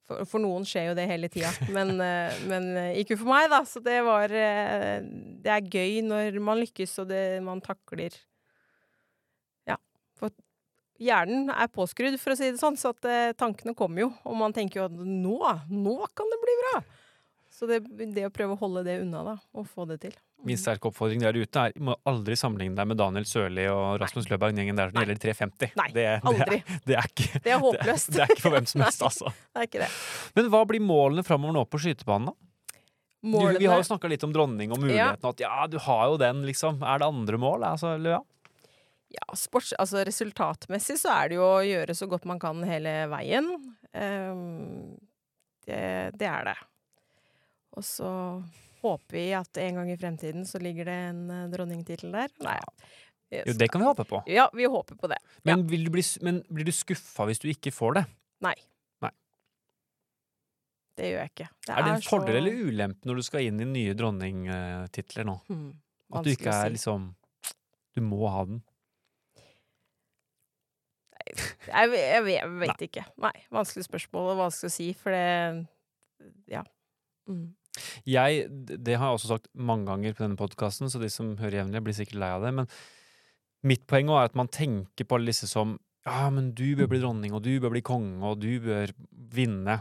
[0.08, 3.49] for, for noen skjer jo det hele tida, men, eh, men eh, ikke for meg,
[3.54, 3.64] da.
[3.68, 4.99] Så det var eh,
[5.43, 8.16] Det er gøy når man lykkes, og det man takler
[9.70, 9.80] Ja.
[10.20, 10.34] For
[11.04, 14.12] hjernen er påskrudd, for å si det sånn, så at tankene kommer jo.
[14.28, 15.39] Og man tenker jo at nå,
[15.72, 16.84] nå kan det bli bra!
[17.64, 17.78] Så det,
[18.11, 20.16] det å prøve å holde det unna, da, og få det til.
[20.43, 24.28] Min sterke oppfordring der ute er må aldri sammenligne deg med Daniel Sørli og Rasmus
[24.28, 25.72] Løberg, gjengen der som gjelder 350.
[25.80, 26.57] Nei, det, aldri.
[26.59, 28.09] Det er, det er ikke Det er håpløst.
[28.09, 29.11] Det, det er ikke for hvem som helst, Nei.
[29.14, 29.32] altså.
[29.55, 29.88] Det er ikke det.
[30.36, 32.49] Men hva blir målene framover nå på skytebanen, da?
[33.24, 34.84] Målene vi har jo snakka litt om dronning og Ja.
[34.84, 36.84] muligheten, at ja, du har jo den, liksom.
[36.84, 37.64] Er det andre mål?
[37.70, 38.20] Altså, ja?
[39.14, 42.97] Ja, sports, altså resultatmessig så er det jo å gjøre så godt man kan hele
[43.14, 43.47] veien.
[43.93, 44.95] Um,
[45.70, 45.80] det,
[46.20, 46.55] det er det.
[47.74, 48.09] Og så
[48.84, 52.30] håper vi at en gang i fremtiden så ligger det en uh, dronningtittel der.
[52.43, 52.57] Nei.
[53.34, 54.19] Jo, det kan vi håpe på.
[54.30, 55.17] Ja, vi håper på det.
[55.47, 58.03] Men, vil du bli, men blir du skuffa hvis du ikke får det?
[58.45, 58.53] Nei.
[60.93, 61.47] Det gjør jeg ikke.
[61.74, 65.39] er det en så- fordel eller ulempe når du skal inn i nye dronningtitler nå?
[65.47, 65.71] Hmm,
[66.13, 67.15] At du ikke er liksom
[67.97, 68.59] Du må ha den.
[71.26, 73.03] Jeg, vet- jeg, vet- jeg vet ikke.
[73.24, 73.34] Nei.
[73.53, 75.67] Vanskelig spørsmål og vanskelig å si, for det
[76.47, 76.63] Ja.
[77.28, 77.55] Mm.
[78.05, 81.61] Jeg, det har jeg også sagt mange ganger på denne podkasten, så de som hører
[81.61, 82.53] jevnlig, blir sikkert lei av det.
[82.59, 82.69] Men
[83.65, 86.99] mitt poeng er at man tenker på alle disse som Ja, men du bør bli
[86.99, 88.91] dronning, og du bør bli konge, og du bør
[89.34, 89.80] vinne.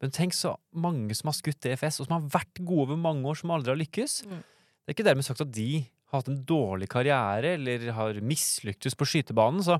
[0.00, 3.28] Men tenk så mange som har skutt DFS, og som har vært gode over mange
[3.30, 4.16] år, som aldri har lykkes.
[4.26, 4.40] Mm.
[4.40, 5.70] Det er ikke dermed sagt at de
[6.10, 9.62] har hatt en dårlig karriere eller har mislyktes på skytebanen.
[9.62, 9.78] Så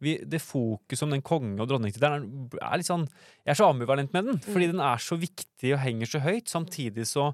[0.00, 3.04] vi, det fokuset om den konge- og dronningtittelen er, litt sånn
[3.44, 6.48] Jeg er så ambivalent med den, fordi den er så viktig og henger så høyt.
[6.48, 7.30] Samtidig så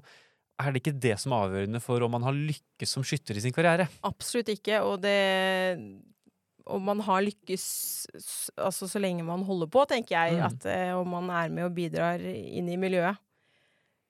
[0.59, 3.43] er det ikke det som er avgjørende for om man har lykkes som skytter i
[3.45, 3.85] sin karriere.
[4.07, 5.17] Absolutt ikke, og det
[6.67, 7.65] Om man har lykkes
[8.59, 10.43] altså så lenge man holder på, tenker jeg, Mm.
[10.49, 13.15] at eh, og man er med og bidrar inn i miljøet.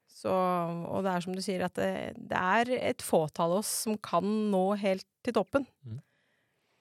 [0.09, 3.69] Så, og det er som du sier, at det, det er et fåtall av oss
[3.85, 5.67] som kan nå helt til toppen.
[5.85, 5.99] Mm.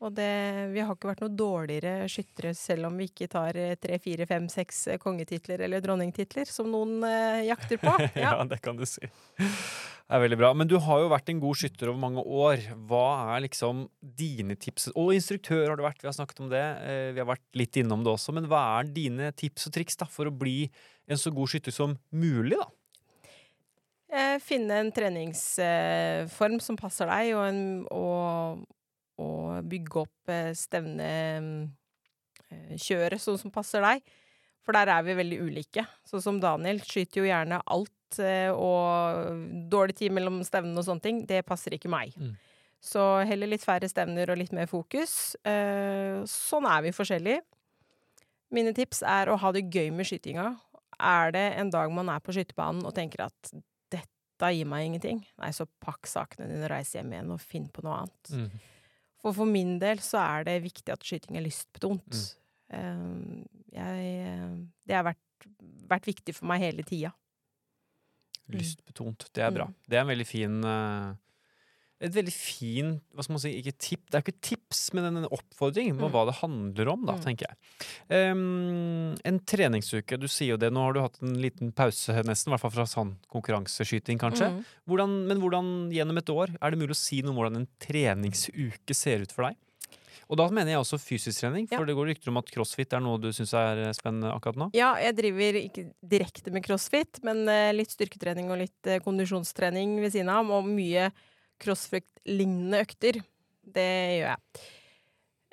[0.05, 0.28] Og det,
[0.74, 4.26] vi har ikke vært noe dårligere skyttere, selv om vi ikke tar eh, tre, fire,
[4.28, 7.94] fem, seks eh, kongetitler eller dronningtitler, som noen eh, jakter på.
[8.12, 8.34] ja.
[8.34, 8.44] Ja.
[8.51, 9.09] det kan du si.
[9.40, 10.53] Det er veldig bra.
[10.53, 12.61] Men du har jo vært en god skytter over mange år.
[12.90, 13.86] Hva er liksom
[14.20, 14.90] dine tips?
[14.92, 16.66] Og instruktør har du vært, vi har snakket om det.
[16.84, 18.36] Eh, Vi har vært litt innom det også.
[18.36, 20.68] Men hva er dine tips og triks da, for å bli
[21.09, 22.68] en så god skytter som mulig, da?
[24.40, 28.62] Finne en treningsform som passer deg, og, en, og,
[29.22, 33.98] og bygge opp eh, stevnekjøret sånn som passer deg.
[34.66, 35.82] For der er vi veldig ulike.
[36.08, 41.04] Sånn som Daniel skyter jo gjerne alt, eh, og dårlig tid mellom stevnene og sånne
[41.04, 42.08] ting, det passer ikke meg.
[42.18, 42.34] Mm.
[42.82, 45.34] Så heller litt færre stevner og litt mer fokus.
[45.46, 47.42] Eh, sånn er vi forskjellige.
[48.54, 50.52] Mine tips er å ha det gøy med skytinga.
[51.02, 53.50] Er det en dag man er på skytebanen og tenker at
[53.92, 57.84] dette gir meg ingenting, nei, så pakk sakene dine reis hjem igjen og finn på
[57.86, 58.32] noe annet.
[58.32, 58.64] Mm.
[59.22, 62.18] For for min del så er det viktig at skyting er lystbetont.
[62.72, 63.04] Eh,
[63.76, 64.56] jeg, eh,
[64.86, 65.48] det har vært,
[65.88, 67.12] vært viktig for meg hele tida.
[68.46, 68.58] Mm.
[68.58, 69.28] Lystbetont.
[69.34, 69.66] Det er bra.
[69.70, 69.78] Mm.
[69.88, 71.14] Det er en veldig fin eh,
[71.99, 73.53] Et veldig fin Hva skal man si?
[73.57, 76.12] Ikke tip, det er jo ikke tips, men en oppfordring på Mm.
[76.12, 77.22] hva det handler om, da, Mm.
[77.24, 77.57] tenker jeg.
[78.32, 80.70] Um, en treningsuke, du sier jo det.
[80.72, 82.49] Nå har du hatt en liten pause, nesten.
[82.49, 84.51] I hvert fall fra sånn konkurranseskyting, kanskje.
[84.53, 84.64] Mm.
[84.86, 87.68] Hvordan, men hvordan gjennom et år er det mulig å si noe om hvordan en
[87.80, 89.57] treningsuke ser ut for deg?
[90.28, 91.84] Og da mener jeg også fysisk trening, for Ja.
[91.86, 94.70] det går rykter om at crossfit er noe du syns er spennende akkurat nå.
[94.74, 100.01] Ja, jeg driver ikke direkte med crossfit, men eh, litt styrketrening og litt eh, kondisjonstrening
[100.01, 101.12] ved siden av, og mye
[101.62, 103.20] crossfit-lignende økter.
[103.66, 103.86] Det
[104.20, 104.64] gjør jeg.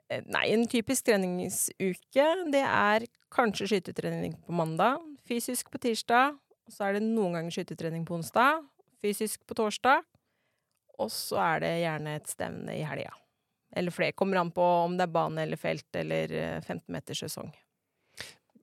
[0.09, 6.35] Eh, Nei, en typisk treningsuke, det er kanskje skytetrening på mandag, fysisk på tirsdag,
[6.67, 8.61] og så er det noen ganger skytetrening på onsdag,
[9.03, 10.03] fysisk på torsdag,
[11.01, 13.11] og så er det gjerne et stevne i helga.
[13.75, 14.13] Eller flere.
[14.13, 17.49] Kommer an på om det er bane eller felt eller eh, 15 meters sesong.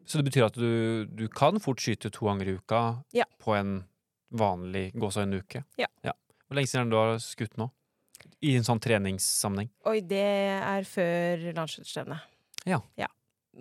[0.06, 2.82] Så det betyr at du, du kan fort skyte to ganger i uka
[3.14, 3.26] Ja.
[3.42, 3.80] på en
[4.30, 5.64] vanlig gåsehøyne uke?
[5.78, 5.88] Ja.
[6.06, 6.14] Ja.
[6.50, 7.68] Hvor lenge siden du har skutt nå?
[8.42, 9.68] I en sånn treningssammenheng?
[9.86, 10.24] Oi, det
[10.58, 12.26] er før landslagsstevnet.
[12.66, 12.80] Ja.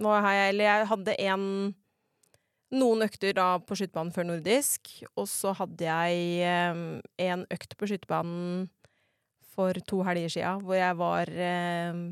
[0.02, 1.46] Nå har jeg, eller jeg hadde en
[2.74, 6.82] noen økter da på skytebanen før nordisk, og så hadde jeg eh,
[7.30, 8.68] en økt på skytebanen
[9.54, 12.04] for to helger sia, hvor jeg var eh,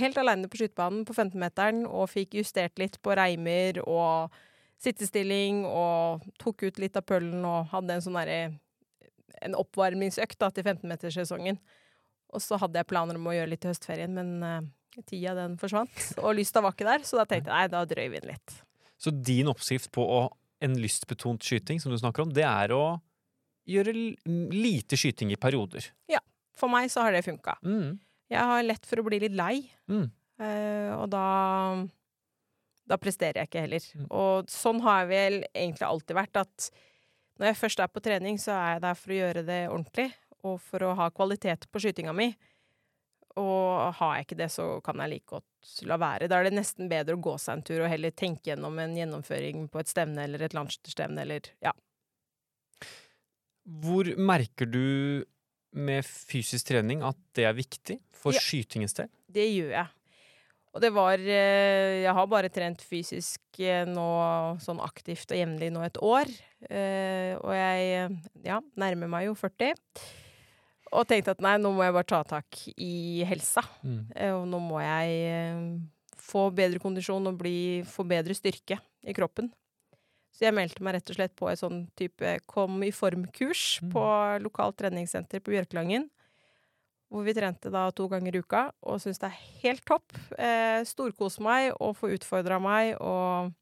[0.00, 4.32] helt aleine på skytebanen på 15-meteren og fikk justert litt på reimer og
[4.80, 8.40] sittestilling og tok ut litt av pøllen og hadde en sånn derre
[9.44, 11.58] En oppvarmingsøkt da, til 15-meterssesongen.
[12.34, 15.56] Og så hadde jeg planer om å gjøre litt i høstferien, men uh, tida den
[15.60, 15.92] forsvant.
[16.24, 18.56] Og lysta var ikke der, så da tenkte jeg nei, da drøyer vi den litt.
[18.96, 20.22] Så din oppskrift på å,
[20.64, 22.96] en lystbetont skyting, som du snakker om, det er å
[23.68, 23.92] gjøre
[24.54, 25.90] lite skyting i perioder.
[26.10, 26.22] Ja.
[26.56, 27.58] For meg så har det funka.
[27.66, 27.98] Mm.
[28.32, 30.08] Jeg har lett for å bli litt lei, Mm.
[30.40, 31.26] uh, og da
[32.86, 33.86] da presterer jeg ikke heller.
[33.98, 34.06] Mm.
[34.14, 36.68] Og sånn har jeg vel egentlig alltid vært, at
[37.38, 40.10] når jeg først er på trening, så er jeg der for å gjøre det ordentlig,
[40.46, 42.30] og for å ha kvalitet på skytinga mi.
[43.36, 46.28] Og har jeg ikke det, så kan jeg like godt la være.
[46.30, 48.94] Da er det nesten bedre å gå seg en tur og heller tenke gjennom en
[48.96, 51.74] gjennomføring på et stevne eller et landslagsstevne eller ja.
[53.66, 55.26] Hvor merker du
[55.76, 58.40] med fysisk trening at det er viktig for Ja.
[58.40, 59.10] skytingens del?
[59.28, 59.88] Det gjør jeg.
[60.76, 64.06] Og det var eh, Jeg har bare trent fysisk eh, nå
[64.60, 66.28] sånn aktivt og jevnlig nå et år.
[66.68, 69.72] Eh, og jeg ja, nærmer meg jo 40.
[70.96, 73.64] Og tenkte at nei, nå må jeg bare ta tak i helsa.
[73.82, 74.02] Mm.
[74.14, 75.80] Eh, og nå må jeg
[76.26, 77.56] få bedre kondisjon og bli,
[77.88, 79.48] få bedre styrke i kroppen.
[80.36, 83.92] Så jeg meldte meg rett og slett på et sånn type kom i form-kurs Mm.
[83.94, 84.04] på
[84.44, 86.10] lokalt treningssenter på Bjørkelangen.
[87.12, 90.10] Hvor vi trente da to ganger i uka, og syns det er helt topp.
[90.42, 93.52] Eh, Storkoser meg og får utfordra meg, og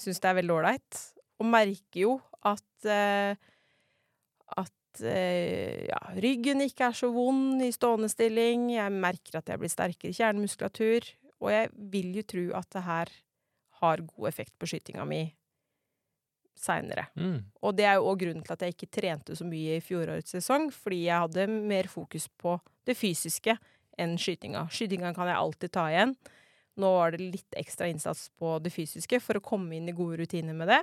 [0.00, 1.00] syns det er veldig ålreit.
[1.42, 2.14] Og merker jo
[2.48, 3.36] at eh,
[4.92, 8.70] at eh, ja, ryggen ikke er så vond i stående stilling.
[8.74, 11.08] Jeg merker at jeg blir sterkere i kjernemuskulatur.
[11.42, 13.14] Og jeg vil jo tro at det her
[13.82, 15.24] har god effekt på skytinga mi
[16.58, 17.06] seinere.
[17.18, 17.38] Mm.
[17.62, 20.36] Og det er jo òg grunnen til at jeg ikke trente så mye i fjorårets
[20.36, 22.56] sesong, fordi jeg hadde mer fokus på
[22.88, 23.56] det fysiske
[24.00, 24.66] enn skytinga.
[24.72, 26.14] Skytinga kan jeg alltid ta igjen.
[26.80, 30.22] Nå var det litt ekstra innsats på det fysiske for å komme inn i gode
[30.22, 30.80] rutiner med det.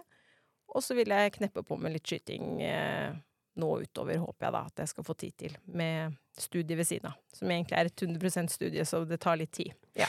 [0.70, 3.16] Og så vil jeg kneppe på med litt skyting eh,
[3.60, 7.10] nå utover, håper jeg da at jeg skal få tid til, med studie ved siden
[7.10, 7.18] av.
[7.36, 9.74] Som egentlig er et 100% studie, så det tar litt tid.
[9.98, 10.08] Ja.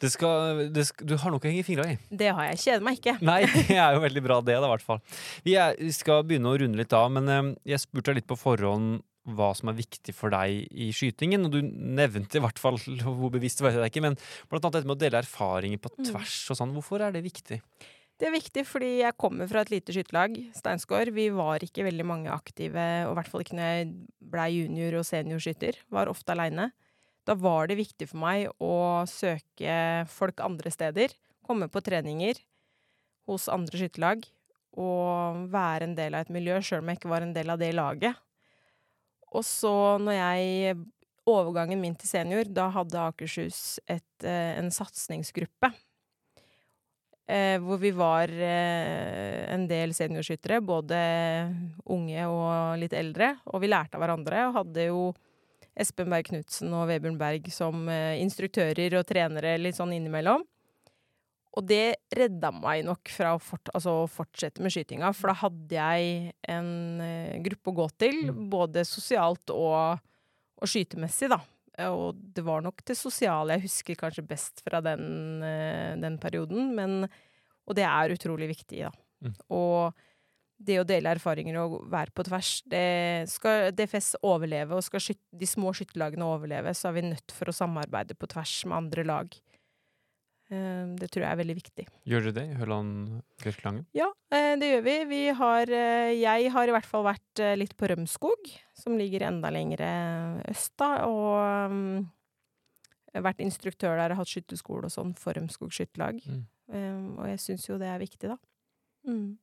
[0.00, 1.98] Det skal, det sk du har noe å henge fingra i.
[2.08, 2.60] Det har jeg.
[2.64, 3.16] Kjeder meg ikke.
[3.20, 5.00] Nei, det er jo veldig bra det, da, i hvert fall.
[5.44, 8.30] Vi, er, vi skal begynne å runde litt av, men eh, jeg spurte deg litt
[8.30, 12.58] på forhånd hva som er viktig for deg i skytingen, og du nevnte i hvert
[12.58, 14.16] fall, hvor bevisst var jeg ikke, men
[14.50, 16.06] blant annet dette med å dele erfaringer på Mm.
[16.10, 16.72] tvers og sånn.
[16.74, 17.60] Hvorfor er det viktig?
[18.18, 21.08] Det er viktig fordi jeg kommer fra et lite skytterlag, Steinsgård.
[21.14, 23.88] Vi var ikke veldig mange aktive, og i hvert fall ikke når jeg
[24.34, 25.78] blei junior- og seniorskytter.
[25.90, 26.68] Var ofte aleine.
[27.28, 31.14] Da var det viktig for meg å søke folk andre steder.
[31.46, 32.40] Komme på treninger
[33.30, 34.24] hos andre skytterlag.
[34.72, 37.60] Og være en del av et miljø, sjøl om jeg ikke var en del av
[37.60, 38.18] det laget.
[39.32, 40.82] Og så når jeg
[41.22, 45.68] Overgangen min til senior, da hadde Akershus et, eh, en satsingsgruppe
[47.32, 50.98] Eh, hvor vi var eh, en del seniorskyttere, både
[51.94, 53.36] unge og litt eldre.
[53.52, 55.04] Og vi lærte av hverandre, og hadde jo
[55.78, 60.44] Espen Berg Knutsen og Vebjørn Berg som eh, instruktører og trenere litt sånn innimellom.
[61.52, 65.76] Og det redda meg nok fra å, fort, altså, fortsette med skytinga, for da hadde
[65.76, 66.70] jeg en
[67.04, 68.46] eh, gruppe å gå til, Mm.
[68.52, 70.00] både sosialt og,
[70.60, 71.40] og skytemessig, da.
[71.88, 76.74] Og det var nok det sosiale jeg husker kanskje best fra den, eh, den perioden.
[76.76, 77.08] Men,
[77.66, 78.92] og det er utrolig viktig, da.
[79.24, 79.34] Mm.
[79.50, 79.92] Og
[80.62, 85.20] det å dele erfaringer og være på tvers det Skal DFS overleve, og skal skyt,
[85.30, 89.06] de små skytterlagene overleve, så er vi nødt for å samarbeide på tvers med andre
[89.08, 89.40] lag.
[90.52, 91.86] Eh, Det tror jeg er veldig viktig.
[92.08, 93.84] Gjør dere det i Høland Bjørklangen?
[93.96, 94.96] Ja, eh, det gjør vi.
[95.08, 99.50] vi har, eh, jeg har i hvert fall vært litt på Rømskog, som ligger enda
[99.50, 99.80] lenger
[100.48, 101.06] øst, da.
[101.06, 102.10] Og mm,
[103.14, 106.20] vært instruktør der, har hatt skytterskole og sånn for Rømskog skytterlag.
[106.26, 107.18] Mm.
[107.18, 108.38] Og jeg syns jo det er viktig, da.
[109.08, 109.38] Mm.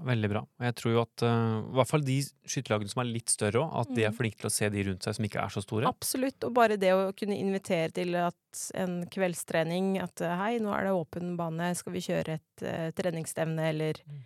[0.00, 0.40] Veldig bra.
[0.40, 2.14] Og jeg tror jo at uh, i hvert fall de
[2.48, 4.16] skytterlagene som er litt større òg, at de er Mm.
[4.16, 5.86] flinke til å se de rundt seg som ikke er så store.
[5.90, 6.44] Absolutt.
[6.48, 10.84] Og bare det å kunne invitere til at en kveldstrening At eh, hei, nå er
[10.88, 14.22] det åpen bane, skal vi kjøre et uh, treningsstevne, eller Mm.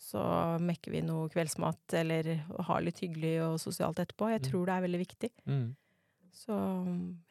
[0.00, 0.22] så
[0.60, 2.32] mekker vi noe kveldsmat, eller
[2.66, 4.30] har litt hyggelig og sosialt etterpå.
[4.32, 4.50] Jeg Mm.
[4.50, 5.30] tror det er veldig viktig.
[5.46, 5.76] Mm.
[6.32, 6.56] Så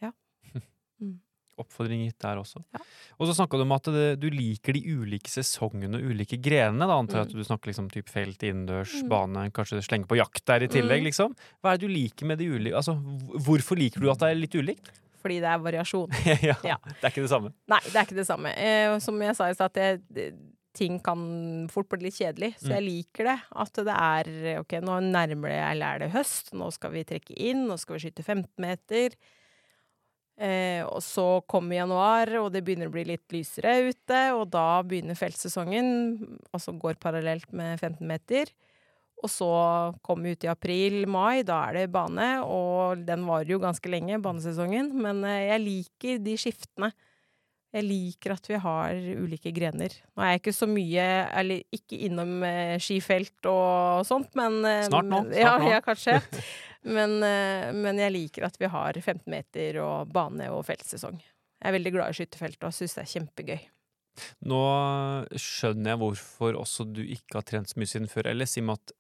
[0.01, 0.11] ja.
[1.59, 2.63] Oppfordring gitt der også.
[2.73, 2.79] Ja.
[3.19, 6.87] Og så snakka du om at det, du liker de ulike sesongene og ulike grenene.
[6.87, 7.37] Da antar jeg at Mm.
[7.41, 9.09] du snakker liksom type felt, innendørs, Mm.
[9.09, 11.05] bane, kanskje slenge på jakt der i tillegg, Mm.
[11.11, 11.35] liksom.
[11.61, 12.95] Hva er det du liker med de ulike Altså,
[13.43, 14.89] hvorfor liker du at det er litt ulikt?
[15.21, 16.09] Fordi det er variasjon.
[16.41, 16.77] ja, Ja.
[16.81, 17.53] Det er ikke det samme.
[17.67, 18.57] Nei, det er ikke det samme.
[18.57, 19.77] Eh, som jeg sa i stad,
[20.73, 22.55] ting kan fort bli litt kjedelig.
[22.57, 22.73] Så Mm.
[22.77, 23.41] jeg liker det.
[23.55, 27.35] At det er OK, nå nærmer det eller er det høst, nå skal vi trekke
[27.37, 29.11] inn, nå skal vi skyte 15 meter.
[30.39, 34.81] Eh, og så kommer januar, og det begynner å bli litt lysere ute, og da
[34.87, 35.91] begynner feltsesongen,
[36.53, 38.49] altså går parallelt med 15 meter.
[39.21, 39.51] Og så
[40.01, 44.17] kommer vi ut i april-mai, da er det bane, og den varer jo ganske lenge,
[44.23, 44.89] banesesongen.
[44.97, 46.91] Men eh, jeg liker de skiftene.
[47.71, 49.93] Jeg liker at vi har ulike grener.
[50.11, 51.05] Nå er jeg ikke så mye,
[51.39, 55.69] eller ikke innom eh, skifelt og sånt, men eh, Snart nå, snart ja, nå.
[55.71, 56.17] Ja, kanskje.
[56.97, 61.21] men, eh, men jeg liker at vi har 15 meter og bane og feltsesong.
[61.21, 63.63] Jeg er veldig glad i skytterfelt og syns det er kjempegøy.
[64.51, 64.61] Nå
[65.39, 68.67] skjønner jeg hvorfor også du ikke har trent så mye siden før ellers, i og
[68.67, 68.95] med at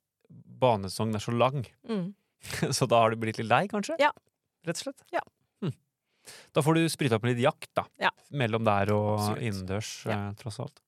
[0.61, 1.65] banesesongen er så lang.
[1.89, 2.11] Mm.
[2.77, 3.99] Så da har du blitt litt lei, kanskje?
[4.01, 4.09] Ja.
[4.65, 5.03] Rett og slett?
[5.13, 5.21] Ja.
[6.53, 7.85] Da får du sprita opp med litt jakt, da.
[7.99, 8.11] Ja.
[8.31, 9.41] Mellom der og Absolutt.
[9.47, 10.17] innendørs, Ja.
[10.29, 10.79] eh, tross alt.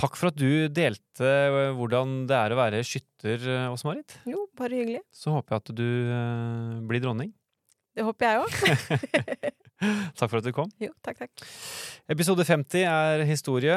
[0.00, 4.14] Takk for at du delte eh, hvordan det er å være skytter, eh, Åse-Marit.
[4.30, 5.02] Jo, bare hyggelig.
[5.12, 7.32] Så håper jeg at du blir dronning.
[7.96, 9.50] Det håper jeg òg.
[10.20, 10.70] Takk for at du kom.
[10.80, 11.42] Jo, takk, takk.
[12.12, 13.74] Episode 50 er historie.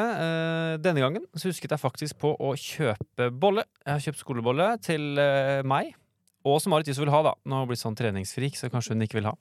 [0.83, 3.63] Denne gangen så husket jeg faktisk på å kjøpe bolle.
[3.85, 5.15] Jeg har kjøpt skolebolle til
[5.67, 5.93] meg.
[6.43, 7.33] Og som Marit også vil ha, da.
[7.47, 9.35] Nå har hun blitt sånn treningsfrik, så kanskje hun ikke vil ha.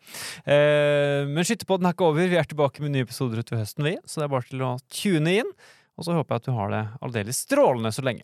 [0.46, 2.28] Eh, Men skytterpodden er ikke over.
[2.30, 3.96] Vi er tilbake med nye episoder utover høsten, vi.
[4.06, 5.50] Så det er bare til å tune inn.
[5.98, 8.22] Og så håper jeg at du har det aldeles strålende så lenge.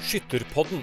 [0.00, 0.82] Skytterpodden.